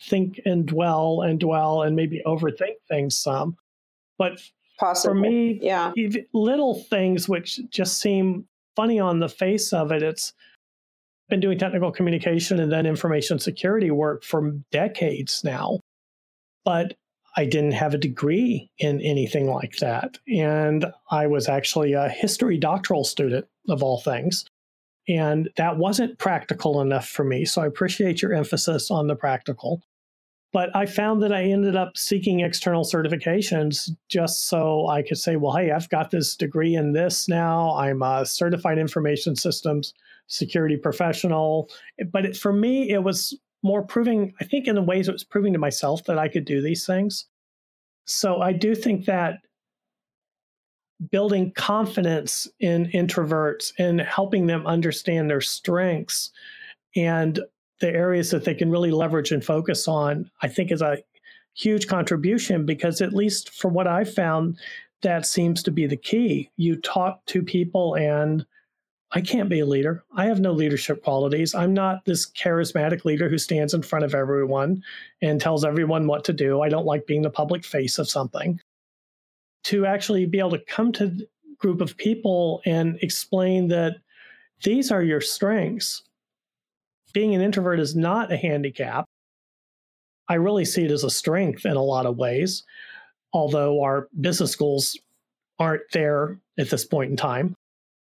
think 0.03 0.41
and 0.47 0.67
dwell 0.67 1.21
and 1.21 1.39
dwell 1.39 1.83
and 1.83 1.95
maybe 1.95 2.23
overthink 2.27 2.77
things 2.89 3.17
some. 3.17 3.57
But 4.19 4.41
Possible. 4.79 5.15
for 5.15 5.21
me, 5.21 5.59
yeah, 5.63 5.93
little 6.33 6.75
things 6.75 7.29
which 7.29 7.61
just 7.71 7.99
seem 8.01 8.47
funny 8.77 8.99
on 8.99 9.21
the 9.21 9.29
face 9.29 9.75
of 9.75 9.93
it, 9.93 10.03
it's 10.03 10.33
been 11.29 11.41
doing 11.41 11.59
technical 11.59 11.93
communication 11.93 12.59
and 12.61 12.73
then 12.73 12.87
information 12.87 13.39
security 13.39 13.91
work 13.91 14.25
for 14.25 14.53
decades 14.73 15.45
now. 15.45 15.81
But 16.65 16.95
I 17.37 17.45
didn't 17.45 17.73
have 17.73 17.95
a 17.95 17.99
degree 17.99 18.71
in 18.79 19.01
anything 19.01 19.49
like 19.49 19.77
that. 19.77 20.19
And 20.29 20.87
I 21.11 21.27
was 21.27 21.49
actually 21.49 21.93
a 21.93 22.09
history 22.09 22.59
doctoral 22.59 23.05
student 23.05 23.47
of 23.69 23.83
all 23.83 24.01
things. 24.01 24.45
And 25.09 25.49
that 25.57 25.77
wasn't 25.77 26.19
practical 26.19 26.81
enough 26.81 27.09
for 27.09 27.25
me. 27.25 27.45
So 27.45 27.63
I 27.63 27.67
appreciate 27.67 28.23
your 28.23 28.35
emphasis 28.35 28.91
on 28.91 29.07
the 29.07 29.17
practical. 29.17 29.83
But 30.53 30.75
I 30.75 30.87
found 30.87 31.23
that 31.23 31.33
I 31.33 31.45
ended 31.45 31.77
up 31.77 31.97
seeking 31.97 32.41
external 32.41 32.85
certifications 32.85 33.91
just 34.09 34.49
so 34.49 34.89
I 34.89 35.03
could 35.03 35.19
say, 35.19 35.37
well, 35.37 35.57
hey, 35.57 35.71
I've 35.71 35.89
got 35.89 36.11
this 36.11 36.35
degree 36.35 36.75
in 36.75 36.93
this 36.93 37.29
now. 37.29 37.77
I'm 37.77 38.03
a 38.03 38.27
certified 38.27 38.79
information 38.79 39.37
systems 39.37 39.95
security 40.31 40.77
professional. 40.77 41.69
But 42.13 42.25
it, 42.25 42.37
for 42.37 42.53
me, 42.53 42.91
it 42.91 43.03
was 43.03 43.39
more 43.63 43.83
proving, 43.83 44.33
I 44.41 44.45
think, 44.45 44.67
in 44.67 44.75
the 44.75 44.83
ways 44.83 45.09
it 45.09 45.13
was 45.13 45.25
proving 45.25 45.53
to 45.53 45.59
myself 45.59 46.05
that 46.05 46.19
I 46.19 46.29
could 46.29 46.45
do 46.45 46.63
these 46.63 46.87
things. 46.87 47.27
So 48.07 48.41
I 48.41 48.53
do 48.53 48.75
think 48.75 49.05
that 49.05 49.39
building 51.11 51.53
confidence 51.53 52.49
in 52.61 52.87
introverts 52.89 53.73
and 53.79 54.01
helping 54.01 54.47
them 54.47 54.67
understand 54.67 55.31
their 55.31 55.41
strengths 55.41 56.31
and 56.97 57.41
the 57.81 57.89
areas 57.89 58.31
that 58.31 58.45
they 58.45 58.55
can 58.55 58.71
really 58.71 58.91
leverage 58.91 59.33
and 59.33 59.45
focus 59.45 59.89
on, 59.89 60.31
I 60.43 60.49
think 60.49 60.71
is 60.71 60.83
a 60.83 60.99
huge 61.55 61.87
contribution 61.87 62.67
because, 62.67 63.01
at 63.01 63.15
least 63.15 63.51
for 63.51 63.69
what 63.69 63.87
I've 63.87 64.13
found, 64.13 64.59
that 65.03 65.25
seems 65.25 65.63
to 65.63 65.71
be 65.71 65.87
the 65.87 65.97
key. 65.97 66.51
You 66.57 66.77
talk 66.77 67.25
to 67.27 67.43
people 67.43 67.95
and 67.95 68.45
I 69.13 69.21
can't 69.21 69.49
be 69.49 69.61
a 69.61 69.67
leader. 69.67 70.05
I 70.15 70.27
have 70.27 70.39
no 70.39 70.53
leadership 70.53 71.03
qualities. 71.03 71.55
I'm 71.55 71.75
not 71.75 72.05
this 72.05 72.31
charismatic 72.31 73.05
leader 73.05 73.29
who 73.29 73.39
stands 73.39 73.75
in 73.75 73.83
front 73.83 74.05
of 74.05 74.15
everyone 74.15 74.85
and 75.21 75.41
tells 75.41 75.65
everyone 75.65 76.07
what 76.07 76.25
to 76.25 76.33
do. 76.33 76.61
I 76.61 76.69
don't 76.69 76.87
like 76.87 77.07
being 77.07 77.23
the 77.23 77.31
public 77.31 77.65
face 77.65 77.99
of 77.99 78.09
something. 78.09 78.61
To 79.65 79.85
actually 79.85 80.27
be 80.27 80.39
able 80.39 80.53
to 80.53 80.61
come 80.61 80.93
to 80.93 81.07
a 81.07 81.57
group 81.59 81.81
of 81.81 81.97
people 81.97 82.63
and 82.65 82.99
explain 83.03 83.67
that 83.69 83.97
these 84.63 84.93
are 84.93 85.03
your 85.03 85.21
strengths. 85.21 86.03
Being 87.13 87.35
an 87.35 87.41
introvert 87.41 87.81
is 87.81 87.97
not 87.97 88.33
a 88.33 88.37
handicap. 88.37 89.07
I 90.29 90.35
really 90.35 90.65
see 90.65 90.85
it 90.85 90.93
as 90.93 91.03
a 91.03 91.11
strength 91.11 91.67
in 91.67 91.77
a 91.77 91.83
lot 91.83 92.07
of 92.07 92.17
ways, 92.17 92.63
although 93.33 93.83
our 93.83 94.09
business 94.21 94.53
schools 94.53 94.97
aren't 95.59 95.91
there 95.93 96.39
at 96.57 96.71
this 96.71 96.85
point 96.85 97.11
in 97.11 97.17
time. 97.17 97.57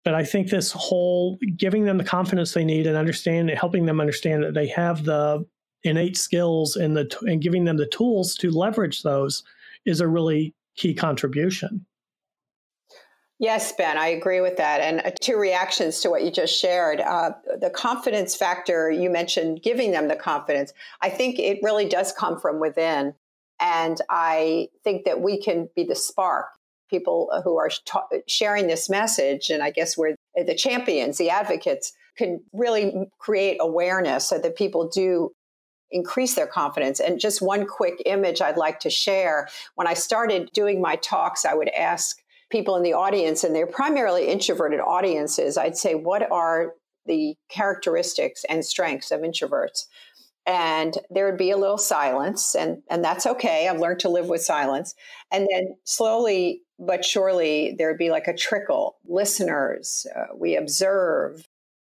But 0.04 0.16
I 0.16 0.24
think 0.24 0.50
this 0.50 0.72
whole 0.72 1.38
giving 1.56 1.86
them 1.86 1.98
the 1.98 2.04
confidence 2.04 2.54
they 2.54 2.66
need 2.66 2.88
and 2.88 2.98
understand, 2.98 3.50
helping 3.52 3.86
them 3.86 4.02
understand 4.02 4.44
that 4.44 4.54
they 4.54 4.68
have 4.68 5.06
the 5.06 5.46
innate 5.84 6.18
skills 6.18 6.76
and 6.76 6.96
the 6.96 7.10
and 7.22 7.42
giving 7.42 7.66
them 7.66 7.78
the 7.78 7.88
tools 7.88 8.36
to 8.36 8.52
leverage 8.52 9.04
those 9.04 9.44
is 9.86 10.02
a 10.02 10.08
really 10.08 10.54
key 10.76 10.94
contribution. 10.94 11.86
Yes, 13.40 13.74
Ben, 13.74 13.98
I 13.98 14.08
agree 14.08 14.42
with 14.42 14.58
that. 14.58 14.80
And 14.80 15.02
uh, 15.02 15.12
two 15.20 15.36
reactions 15.38 16.00
to 16.02 16.10
what 16.10 16.24
you 16.24 16.32
just 16.32 16.58
shared. 16.58 17.02
Uh, 17.02 17.32
the 17.60 17.70
confidence 17.70 18.36
factor, 18.36 18.90
you 18.90 19.10
mentioned 19.10 19.62
giving 19.62 19.92
them 19.92 20.08
the 20.08 20.16
confidence. 20.16 20.72
I 21.02 21.10
think 21.10 21.40
it 21.40 21.60
really 21.62 21.90
does 21.90 22.14
come 22.14 22.40
from 22.40 22.60
within. 22.62 23.14
And 23.60 24.00
I 24.10 24.70
think 24.84 25.06
that 25.06 25.20
we 25.20 25.42
can 25.42 25.68
be 25.76 25.84
the 25.84 25.96
spark, 25.96 26.48
people 26.90 27.30
uh, 27.32 27.42
who 27.42 27.58
are 27.58 27.70
ta- 27.86 28.08
sharing 28.28 28.68
this 28.68 28.90
message. 28.90 29.50
And 29.50 29.64
I 29.64 29.72
guess 29.72 29.98
we're 29.98 30.16
the 30.36 30.56
champions, 30.56 31.18
the 31.18 31.30
advocates, 31.30 31.94
can 32.18 32.42
really 32.54 33.10
create 33.20 33.58
awareness 33.60 34.28
so 34.28 34.38
that 34.38 34.56
people 34.56 34.88
do 34.88 35.32
increase 35.92 36.36
their 36.36 36.48
confidence. 36.48 37.00
And 37.00 37.20
just 37.20 37.42
one 37.42 37.66
quick 37.66 38.02
image 38.06 38.42
I'd 38.42 38.58
like 38.58 38.80
to 38.82 38.90
share. 38.90 39.48
When 39.76 39.88
I 39.88 39.94
started 39.94 40.50
doing 40.54 40.82
my 40.82 40.96
talks, 40.98 41.46
I 41.46 41.54
would 41.54 41.70
ask 41.70 42.18
people 42.50 42.76
in 42.76 42.84
the 42.84 42.94
audience, 42.94 43.44
and 43.44 43.56
they're 43.56 43.68
primarily 43.68 44.28
introverted 44.28 44.80
audiences, 44.80 45.58
I'd 45.58 45.78
say, 45.78 45.96
what 45.96 46.32
are 46.32 46.74
the 47.06 47.36
characteristics 47.50 48.46
and 48.48 48.64
strengths 48.64 49.12
of 49.12 49.22
introverts? 49.22 49.86
And 50.46 50.98
there 51.10 51.26
would 51.26 51.38
be 51.38 51.52
a 51.52 51.58
little 51.58 51.78
silence, 51.78 52.54
and, 52.54 52.84
and 52.90 53.04
that's 53.04 53.26
okay. 53.26 53.70
I've 53.70 53.80
learned 53.80 54.02
to 54.02 54.10
live 54.10 54.28
with 54.28 54.42
silence. 54.42 54.94
And 55.32 55.48
then 55.50 55.78
slowly 55.86 56.64
but 56.80 57.06
surely, 57.06 57.76
there'd 57.78 57.98
be 57.98 58.10
like 58.10 58.28
a 58.28 58.36
trickle 58.36 58.98
listeners, 59.06 60.06
uh, 60.16 60.36
we 60.36 60.56
observe, 60.56 61.48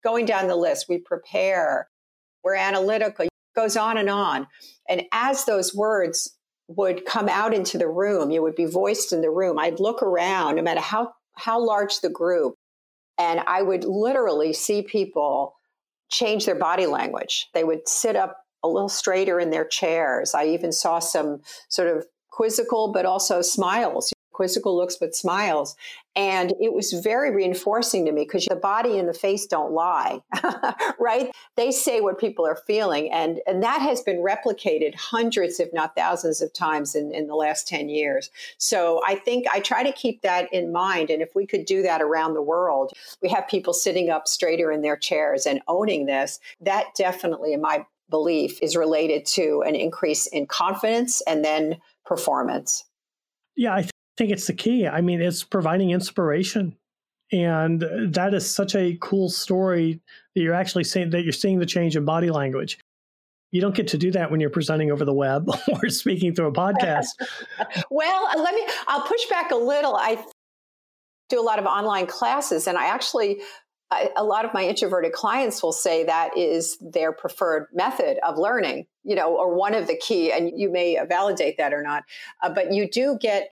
going 0.05 0.25
down 0.25 0.47
the 0.47 0.57
list, 0.57 0.87
we 0.89 0.99
prepare, 0.99 1.89
we're 2.43 2.55
analytical, 2.55 3.25
it 3.25 3.31
goes 3.57 3.77
on 3.77 3.99
and 3.99 4.09
on. 4.09 4.47
And 4.89 5.03
as 5.13 5.45
those 5.45 5.75
words 5.75 6.37
would 6.69 7.05
come 7.05 7.29
out 7.29 7.55
into 7.55 7.79
the 7.79 7.89
room, 7.89 8.31
you 8.31 8.43
would 8.43 8.55
be 8.55 8.67
voiced 8.67 9.13
in 9.13 9.21
the 9.21 9.31
room. 9.31 9.59
I'd 9.59 9.81
look 9.81 10.03
around, 10.03 10.57
no 10.57 10.63
matter 10.63 10.81
how, 10.81 11.13
how 11.35 11.59
large 11.65 12.01
the 12.01 12.11
group, 12.11 12.55
and 13.19 13.41
I 13.47 13.63
would 13.63 13.85
literally 13.85 14.53
see 14.53 14.83
people 14.83 15.58
change 16.09 16.47
their 16.47 16.55
body 16.55 16.87
language. 16.87 17.49
They 17.55 17.65
would 17.65 17.89
sit 17.89 18.17
up 18.17 18.37
a 18.63 18.69
little 18.69 18.89
straighter 18.89 19.39
in 19.39 19.51
their 19.51 19.65
chairs. 19.65 20.35
I 20.35 20.47
even 20.47 20.73
saw 20.73 20.99
some 20.99 21.43
sort 21.69 21.95
of 21.97 22.07
quizzical, 22.31 22.93
but 22.93 23.07
also 23.07 23.43
smiles 23.43 24.13
quizzical 24.39 24.77
looks 24.77 24.95
but 24.95 25.17
smiles. 25.17 25.75
And 26.15 26.55
it 26.61 26.73
was 26.73 26.93
very 26.93 27.35
reinforcing 27.35 28.07
to 28.07 28.13
me 28.13 28.23
because 28.23 28.45
the 28.45 28.55
body 28.55 28.97
and 28.97 29.09
the 29.09 29.13
face 29.13 29.47
don't 29.47 29.73
lie, 29.73 30.21
right? 31.01 31.33
They 31.57 31.73
say 31.73 32.01
what 32.01 32.21
people 32.21 32.47
are 32.47 32.55
feeling. 32.55 33.11
And, 33.11 33.41
and 33.49 33.65
that 33.65 33.81
has 33.81 34.01
been 34.01 34.19
replicated 34.19 34.95
hundreds, 34.95 35.59
if 35.59 35.73
not 35.73 35.97
thousands 35.97 36.41
of 36.41 36.53
times 36.53 36.95
in, 36.95 37.11
in 37.13 37.27
the 37.27 37.35
last 37.35 37.67
10 37.67 37.89
years. 37.89 38.31
So 38.59 39.01
I 39.05 39.17
think 39.17 39.47
I 39.53 39.59
try 39.59 39.83
to 39.83 39.91
keep 39.91 40.23
that 40.23 40.53
in 40.53 40.71
mind. 40.71 41.11
And 41.11 41.21
if 41.21 41.35
we 41.35 41.45
could 41.45 41.65
do 41.65 41.83
that 41.83 42.01
around 42.01 42.35
the 42.35 42.43
world, 42.43 42.93
we 43.21 43.29
have 43.31 43.49
people 43.49 43.73
sitting 43.73 44.09
up 44.09 44.29
straighter 44.29 44.71
in 44.71 44.83
their 44.83 44.97
chairs 44.97 45.47
and 45.47 45.61
owning 45.67 46.07
this. 46.07 46.39
That 46.61 46.95
definitely, 46.97 47.55
in 47.55 47.61
my 47.61 47.85
belief, 48.09 48.63
is 48.63 48.77
related 48.77 49.27
to 49.27 49.65
an 49.67 49.75
increase 49.75 50.29
in 50.29 50.47
confidence 50.47 51.23
and 51.23 51.45
then 51.45 51.79
performance. 52.07 52.85
Yeah, 53.57 53.75
I 53.75 53.89
think 54.19 54.33
it's 54.33 54.49
the 54.49 54.53
key. 54.53 54.87
I 54.87 55.01
mean, 55.01 55.23
it's 55.23 55.45
providing 55.45 55.91
inspiration. 55.91 56.77
And 57.31 57.85
that 58.13 58.35
is 58.35 58.53
such 58.53 58.75
a 58.75 58.99
cool 59.01 59.29
story 59.29 60.01
that 60.35 60.43
you're 60.43 60.55
actually 60.55 60.85
saying 60.85 61.11
that 61.11 61.23
you're 61.23 61.33
seeing 61.33 61.59
the 61.59 61.67
change 61.67 61.97
in 61.97 62.05
body 62.05 62.31
language. 62.31 62.79
You 63.53 63.61
don't 63.61 63.75
get 63.75 63.89
to 63.89 63.99
do 63.99 64.11
that 64.11 64.31
when 64.31 64.41
you're 64.41 64.51
presenting 64.51 64.91
over 64.91 65.05
the 65.05 65.13
web 65.13 65.49
or 65.83 65.89
speaking 65.89 66.35
through 66.35 66.49
a 66.49 66.53
podcast. 66.53 67.07
well, 67.91 68.29
let 68.37 68.55
me, 68.55 68.67
I'll 68.89 69.07
push 69.07 69.25
back 69.27 69.53
a 69.53 69.57
little. 69.57 69.95
I 69.95 70.23
do 71.29 71.41
a 71.41 71.43
lot 71.43 71.59
of 71.59 71.67
online 71.67 72.07
classes, 72.07 72.67
and 72.67 72.77
I 72.77 72.87
actually, 72.87 73.41
I, 73.91 74.11
a 74.17 74.25
lot 74.25 74.45
of 74.45 74.53
my 74.53 74.65
introverted 74.65 75.13
clients 75.13 75.63
will 75.63 75.73
say 75.73 76.05
that 76.05 76.37
is 76.37 76.79
their 76.81 77.13
preferred 77.13 77.69
method 77.73 78.19
of 78.27 78.37
learning, 78.39 78.87
you 79.05 79.15
know, 79.15 79.35
or 79.37 79.55
one 79.55 79.75
of 79.75 79.87
the 79.87 79.97
key, 79.97 80.33
and 80.33 80.59
you 80.59 80.71
may 80.71 80.99
validate 81.07 81.57
that 81.59 81.73
or 81.73 81.83
not. 81.83 82.05
Uh, 82.43 82.51
but 82.51 82.73
you 82.73 82.89
do 82.89 83.19
get 83.21 83.51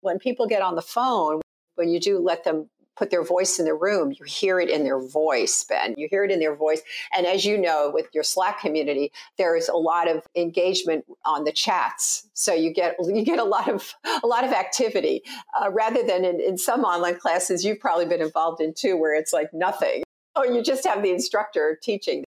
when 0.00 0.18
people 0.18 0.46
get 0.46 0.62
on 0.62 0.74
the 0.74 0.82
phone, 0.82 1.40
when 1.74 1.88
you 1.88 2.00
do 2.00 2.18
let 2.18 2.44
them 2.44 2.68
put 3.00 3.10
their 3.10 3.24
voice 3.24 3.58
in 3.58 3.64
the 3.64 3.74
room, 3.74 4.12
you 4.12 4.26
hear 4.26 4.60
it 4.60 4.68
in 4.68 4.84
their 4.84 5.00
voice, 5.00 5.64
Ben. 5.64 5.94
You 5.96 6.06
hear 6.10 6.22
it 6.22 6.30
in 6.30 6.38
their 6.38 6.54
voice. 6.54 6.82
And 7.16 7.26
as 7.26 7.46
you 7.46 7.56
know, 7.56 7.90
with 7.92 8.06
your 8.12 8.22
Slack 8.22 8.60
community, 8.60 9.10
there 9.38 9.56
is 9.56 9.70
a 9.70 9.76
lot 9.76 10.06
of 10.06 10.22
engagement 10.36 11.06
on 11.24 11.44
the 11.44 11.52
chats. 11.52 12.28
So 12.34 12.52
you 12.52 12.74
get 12.74 12.96
you 13.06 13.24
get 13.24 13.38
a 13.38 13.44
lot 13.44 13.70
of 13.70 13.94
a 14.22 14.26
lot 14.26 14.44
of 14.44 14.52
activity 14.52 15.22
uh, 15.60 15.70
rather 15.70 16.02
than 16.02 16.26
in, 16.26 16.40
in 16.40 16.58
some 16.58 16.84
online 16.84 17.18
classes 17.18 17.64
you've 17.64 17.80
probably 17.80 18.04
been 18.06 18.20
involved 18.20 18.60
in 18.60 18.74
too, 18.74 18.98
where 18.98 19.14
it's 19.14 19.32
like 19.32 19.52
nothing. 19.52 20.02
Or 20.36 20.46
you 20.46 20.62
just 20.62 20.86
have 20.86 21.02
the 21.02 21.10
instructor 21.10 21.76
teaching 21.82 22.24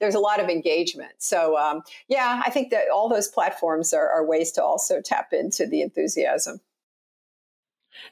there's 0.00 0.16
a 0.16 0.18
lot 0.18 0.40
of 0.40 0.48
engagement. 0.48 1.12
So, 1.18 1.56
um, 1.56 1.82
yeah, 2.08 2.42
I 2.44 2.50
think 2.50 2.70
that 2.70 2.86
all 2.92 3.08
those 3.08 3.28
platforms 3.28 3.92
are, 3.92 4.08
are, 4.08 4.26
ways 4.26 4.50
to 4.52 4.62
also 4.62 5.00
tap 5.00 5.32
into 5.32 5.66
the 5.66 5.80
enthusiasm. 5.80 6.60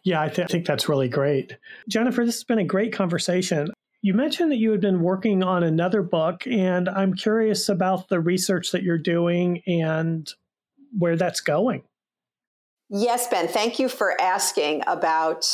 Yeah, 0.04 0.22
I, 0.22 0.28
th- 0.28 0.46
I 0.46 0.50
think 0.50 0.66
that's 0.66 0.88
really 0.88 1.08
great. 1.08 1.56
Jennifer, 1.88 2.24
this 2.24 2.36
has 2.36 2.44
been 2.44 2.58
a 2.58 2.64
great 2.64 2.92
conversation. 2.92 3.68
You 4.00 4.14
mentioned 4.14 4.50
that 4.50 4.56
you 4.56 4.72
had 4.72 4.80
been 4.80 5.00
working 5.00 5.42
on 5.42 5.62
another 5.62 6.02
book, 6.02 6.46
and 6.46 6.88
I'm 6.88 7.14
curious 7.14 7.68
about 7.68 8.08
the 8.08 8.20
research 8.20 8.72
that 8.72 8.82
you're 8.82 8.98
doing 8.98 9.62
and 9.66 10.28
where 10.98 11.16
that's 11.16 11.40
going. 11.40 11.82
Yes, 12.94 13.26
Ben, 13.26 13.48
thank 13.48 13.78
you 13.78 13.88
for 13.88 14.20
asking 14.20 14.82
about 14.86 15.46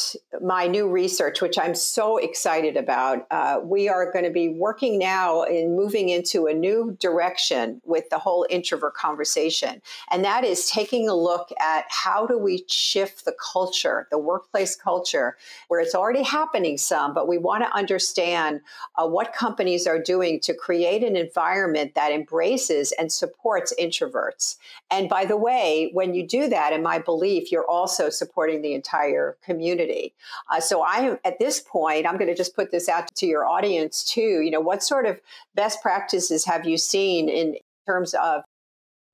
my 0.43 0.67
new 0.67 0.89
research, 0.89 1.41
which 1.41 1.57
I'm 1.57 1.77
so 1.77 2.17
excited 2.17 2.77
about. 2.77 3.29
Uh, 3.31 3.61
we 3.63 3.89
are 3.89 4.11
going 4.11 4.25
to 4.25 4.31
be 4.33 4.49
working 4.49 4.99
now 4.99 5.45
in 5.45 5.77
moving 5.77 6.09
into 6.09 6.47
a 6.47 6.53
new 6.53 6.97
direction 6.99 7.81
with 7.85 8.11
the 8.11 8.19
whole 8.19 8.45
introvert 8.51 8.95
conversation. 8.95 9.81
And 10.11 10.25
that 10.25 10.43
is 10.43 10.69
taking 10.69 11.09
a 11.09 11.15
look 11.15 11.51
at 11.61 11.85
how 11.91 12.27
do 12.27 12.37
we 12.37 12.65
shift 12.67 13.25
the 13.25 13.37
culture, 13.53 14.09
the 14.11 14.19
workplace 14.19 14.75
culture, 14.75 15.37
where 15.69 15.79
it's 15.79 15.95
already 15.95 16.25
happening 16.25 16.77
some, 16.77 17.15
but 17.15 17.29
we 17.29 17.39
want 17.39 17.63
to 17.63 17.73
understand 17.73 18.63
uh, 18.97 19.07
what 19.07 19.33
companies 19.33 19.87
are 19.87 20.03
doing 20.03 20.41
to 20.41 20.53
create 20.53 21.05
an 21.05 21.15
environment 21.15 21.95
that 21.95 22.11
embraces 22.11 22.91
and 22.99 23.13
supports 23.13 23.73
introverts. 23.79 24.57
And 24.91 25.09
by 25.09 25.25
the 25.25 25.37
way, 25.37 25.91
when 25.93 26.15
you 26.15 26.27
do 26.27 26.49
that, 26.49 26.73
in 26.73 26.83
my 26.83 26.99
belief, 26.99 27.28
belief, 27.29 27.53
you're 27.53 27.69
also 27.69 28.11
supporting 28.11 28.63
the 28.63 28.75
entire 28.75 29.37
community. 29.45 30.15
Uh, 30.51 30.61
so 30.61 30.83
I 30.83 30.99
am 30.99 31.19
at 31.25 31.39
this 31.39 31.61
point, 31.61 32.07
I'm 32.07 32.17
going 32.17 32.29
to 32.29 32.35
just 32.35 32.57
put 32.57 32.71
this 32.71 32.89
out 32.89 33.09
to 33.17 33.27
your 33.27 33.47
audience 33.47 34.05
too. 34.05 34.41
You 34.41 34.51
know, 34.51 34.61
what 34.61 34.83
sort 34.83 35.07
of 35.07 35.21
best 35.55 35.83
practices 35.83 36.45
have 36.45 36.67
you 36.67 36.79
seen 36.79 37.29
in 37.29 37.57
terms 37.87 38.15
of 38.15 38.43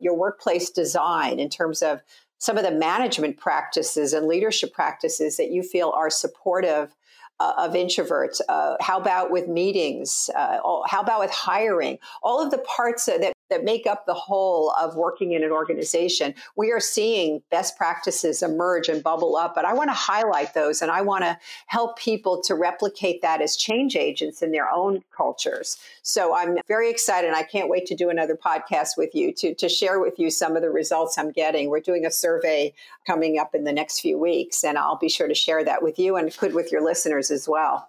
your 0.01 0.15
workplace 0.15 0.71
design, 0.71 1.39
in 1.39 1.49
terms 1.49 1.83
of 1.83 2.01
some 2.39 2.59
of 2.59 2.65
the 2.65 2.71
management 2.71 3.37
practices 3.37 4.13
and 4.13 4.27
leadership 4.27 4.73
practices 4.73 5.37
that 5.37 5.51
you 5.51 5.63
feel 5.63 5.93
are 5.97 6.11
supportive 6.11 6.95
uh, 7.41 7.55
of 7.59 7.73
introverts? 7.73 8.41
Uh, 8.49 8.77
how 8.81 8.99
about 8.99 9.31
with 9.31 9.49
meetings? 9.49 10.31
Uh, 10.37 10.59
how 10.87 11.01
about 11.01 11.21
with 11.21 11.31
hiring? 11.31 11.99
All 12.23 12.43
of 12.43 12.51
the 12.51 12.59
parts 12.59 13.07
that 13.07 13.34
that 13.55 13.63
make 13.63 13.87
up 13.87 14.05
the 14.05 14.15
whole 14.15 14.73
of 14.73 14.97
working 14.97 15.33
in 15.33 15.45
an 15.45 15.53
organization. 15.53 16.35
We 16.57 16.73
are 16.73 16.81
seeing 16.81 17.41
best 17.53 17.77
practices 17.77 18.43
emerge 18.43 18.89
and 18.89 19.01
bubble 19.01 19.37
up, 19.37 19.55
but 19.55 19.65
I 19.65 19.73
want 19.73 19.91
to 19.91 19.95
highlight 19.95 20.55
those 20.55 20.83
and 20.83 20.91
I 20.91 21.03
want 21.03 21.23
to 21.23 21.39
help 21.67 21.97
people 21.97 22.43
to 22.43 22.57
replicate 22.57 23.23
that 23.23 23.41
as 23.41 23.57
change 23.57 23.95
agents 23.95 24.43
in 24.43 24.51
their 24.51 24.69
own 24.69 25.05
cultures. 25.17 25.77
So 26.03 26.35
I'm 26.35 26.59
very 26.67 26.91
excited. 26.91 27.33
I 27.33 27.45
can't 27.45 27.69
wait 27.69 27.87
to 27.87 27.95
do 27.95 28.11
another 28.11 28.37
podcast 28.37 28.97
with 28.97 29.15
you 29.15 29.33
to, 29.35 29.55
to 29.55 29.69
share 29.69 30.01
with 30.01 30.19
you 30.19 30.31
some 30.31 30.57
of 30.57 30.63
the 30.63 30.71
results 30.71 31.17
I'm 31.17 31.31
getting. 31.31 31.71
We're 31.71 31.79
doing 31.79 32.05
a 32.05 32.11
survey 32.11 32.75
coming 33.07 33.39
up 33.39 33.55
in 33.55 33.63
the 33.63 33.73
next 33.73 34.01
few 34.01 34.19
weeks, 34.19 34.65
and 34.65 34.77
I'll 34.77 34.99
be 34.99 35.09
sure 35.09 35.29
to 35.29 35.35
share 35.35 35.63
that 35.63 35.81
with 35.81 35.97
you 35.97 36.17
and 36.17 36.37
could 36.37 36.55
with 36.55 36.73
your 36.73 36.83
listeners 36.83 37.31
as 37.31 37.49
well. 37.49 37.89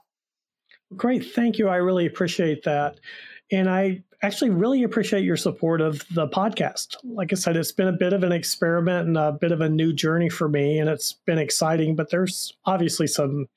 Great. 0.96 1.26
Thank 1.34 1.58
you. 1.58 1.70
I 1.70 1.78
really 1.78 2.06
appreciate 2.06 2.64
that. 2.66 3.00
And 3.52 3.70
I 3.70 4.04
actually 4.26 4.52
really 4.52 4.84
appreciate 4.84 5.24
your 5.24 5.38
support 5.38 5.82
of 5.82 6.04
the 6.14 6.28
podcast. 6.28 6.96
Like 7.04 7.32
I 7.32 7.36
said, 7.36 7.56
it's 7.56 7.72
been 7.72 7.88
a 7.88 7.94
bit 7.94 8.14
of 8.14 8.24
an 8.24 8.32
experiment 8.32 9.08
and 9.08 9.18
a 9.18 9.32
bit 9.32 9.52
of 9.52 9.62
a 9.62 9.70
new 9.70 9.94
journey 9.94 10.30
for 10.30 10.50
me, 10.50 10.80
and 10.80 10.90
it's 10.90 11.14
been 11.14 11.38
exciting, 11.38 11.96
but 11.96 12.10
there's 12.10 12.54
obviously 12.66 13.08
some 13.08 13.48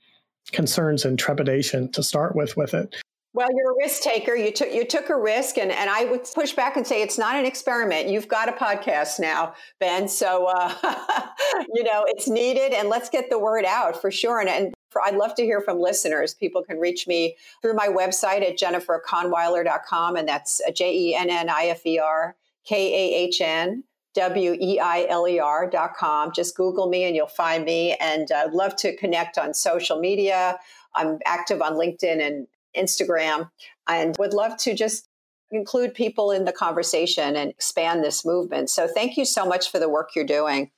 concerns 0.52 1.04
and 1.04 1.18
trepidation 1.18 1.90
to 1.92 2.02
start 2.02 2.34
with 2.34 2.56
with 2.56 2.74
it. 2.74 2.94
Well, 3.38 3.50
you're 3.54 3.70
a 3.70 3.76
risk 3.80 4.02
taker. 4.02 4.34
You 4.34 4.50
took 4.50 4.72
you 4.72 4.84
took 4.84 5.10
a 5.10 5.16
risk, 5.16 5.58
and, 5.58 5.70
and 5.70 5.88
I 5.88 6.06
would 6.06 6.24
push 6.34 6.54
back 6.54 6.76
and 6.76 6.84
say 6.84 7.02
it's 7.02 7.18
not 7.18 7.36
an 7.36 7.46
experiment. 7.46 8.08
You've 8.08 8.26
got 8.26 8.48
a 8.48 8.52
podcast 8.52 9.20
now, 9.20 9.54
Ben. 9.78 10.08
So 10.08 10.46
uh, 10.46 10.74
you 11.72 11.84
know 11.84 12.02
it's 12.08 12.26
needed, 12.26 12.72
and 12.72 12.88
let's 12.88 13.08
get 13.08 13.30
the 13.30 13.38
word 13.38 13.64
out 13.64 14.02
for 14.02 14.10
sure. 14.10 14.40
And, 14.40 14.48
and 14.48 14.74
for, 14.90 15.00
I'd 15.02 15.14
love 15.14 15.36
to 15.36 15.44
hear 15.44 15.60
from 15.60 15.78
listeners. 15.78 16.34
People 16.34 16.64
can 16.64 16.80
reach 16.80 17.06
me 17.06 17.36
through 17.62 17.74
my 17.74 17.86
website 17.86 18.42
at 18.42 18.58
jenniferkahnweiler.com, 18.58 20.16
and 20.16 20.26
that's 20.26 20.60
J 20.74 20.92
E 20.92 21.14
N 21.14 21.30
N 21.30 21.48
I 21.48 21.66
F 21.66 21.86
E 21.86 22.00
R 22.00 22.34
K 22.66 22.92
A 22.92 23.14
H 23.18 23.40
N 23.40 23.84
W 24.14 24.56
E 24.60 24.80
I 24.80 25.06
L 25.08 25.28
E 25.28 25.38
R.com. 25.38 26.32
Just 26.34 26.56
Google 26.56 26.88
me 26.88 27.04
and 27.04 27.14
you'll 27.14 27.28
find 27.28 27.64
me. 27.64 27.94
And 28.00 28.26
I'd 28.32 28.50
love 28.50 28.74
to 28.78 28.96
connect 28.96 29.38
on 29.38 29.54
social 29.54 30.00
media. 30.00 30.58
I'm 30.96 31.20
active 31.24 31.62
on 31.62 31.74
LinkedIn 31.74 32.20
and 32.20 32.48
Instagram 32.76 33.50
and 33.88 34.16
would 34.18 34.34
love 34.34 34.56
to 34.58 34.74
just 34.74 35.08
include 35.50 35.94
people 35.94 36.30
in 36.30 36.44
the 36.44 36.52
conversation 36.52 37.36
and 37.36 37.50
expand 37.50 38.04
this 38.04 38.24
movement. 38.24 38.70
So 38.70 38.86
thank 38.86 39.16
you 39.16 39.24
so 39.24 39.46
much 39.46 39.70
for 39.70 39.78
the 39.78 39.88
work 39.88 40.10
you're 40.14 40.26
doing. 40.26 40.70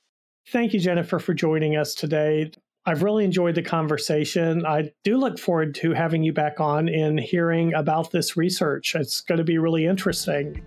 Thank 0.47 0.73
you, 0.73 0.79
Jennifer, 0.79 1.19
for 1.19 1.33
joining 1.33 1.75
us 1.75 1.93
today. 1.93 2.51
I've 2.85 3.03
really 3.03 3.25
enjoyed 3.25 3.55
the 3.55 3.61
conversation. 3.61 4.65
I 4.65 4.91
do 5.03 5.17
look 5.17 5.37
forward 5.37 5.75
to 5.75 5.91
having 5.91 6.23
you 6.23 6.33
back 6.33 6.59
on 6.59 6.89
and 6.89 7.19
hearing 7.19 7.73
about 7.75 8.11
this 8.11 8.35
research. 8.35 8.95
It's 8.95 9.21
going 9.21 9.37
to 9.37 9.43
be 9.43 9.59
really 9.59 9.85
interesting. 9.85 10.63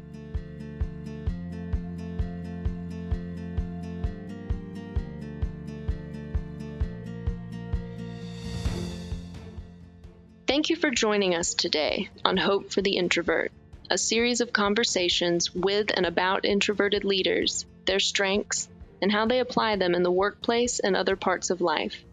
Thank 10.55 10.71
you 10.71 10.77
for 10.77 10.90
joining 10.93 11.35
us 11.35 11.53
today 11.53 12.11
on 12.25 12.37
Hope 12.37 12.71
for 12.71 12.81
the 12.81 12.97
Introvert, 12.97 13.51
a 13.90 13.99
series 13.99 14.40
of 14.40 14.53
conversations 14.53 15.53
with 15.53 15.90
and 15.93 16.07
about 16.07 16.45
introverted 16.45 17.03
leaders, 17.03 17.67
their 17.87 17.99
strengths, 17.99 18.69
and 19.03 19.11
how 19.11 19.27
they 19.27 19.40
apply 19.40 19.75
them 19.75 19.97
in 19.97 20.05
the 20.05 20.12
workplace 20.12 20.79
and 20.79 20.95
other 20.95 21.17
parts 21.17 21.51
of 21.51 21.61
life. 21.61 22.05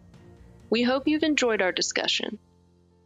We 0.71 0.81
hope 0.81 1.07
you've 1.07 1.21
enjoyed 1.21 1.61
our 1.61 1.71
discussion. 1.71 2.39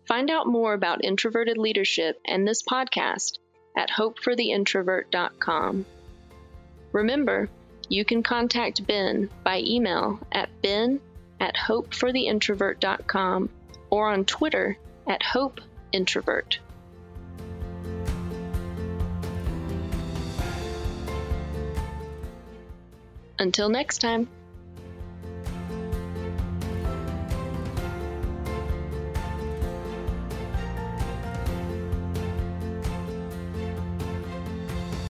Find 0.05 0.31
out 0.31 0.47
more 0.47 0.73
about 0.73 1.03
introverted 1.03 1.57
leadership 1.57 2.17
and 2.25 2.47
this 2.47 2.63
podcast 2.63 3.37
at 3.75 3.89
hopefortheintrovert.com. 3.89 5.85
Remember, 6.93 7.49
you 7.89 8.05
can 8.05 8.23
contact 8.23 8.87
Ben 8.87 9.29
by 9.43 9.59
email 9.59 10.17
at 10.31 10.47
ben 10.61 11.01
at 11.41 11.55
hopefortheintrovert.com 11.55 13.49
or 13.89 14.09
on 14.09 14.23
Twitter 14.23 14.77
at 15.07 15.23
Hope 15.23 15.61
Introvert. 15.91 16.59
Until 23.39 23.69
next 23.69 23.99
time. 23.99 24.27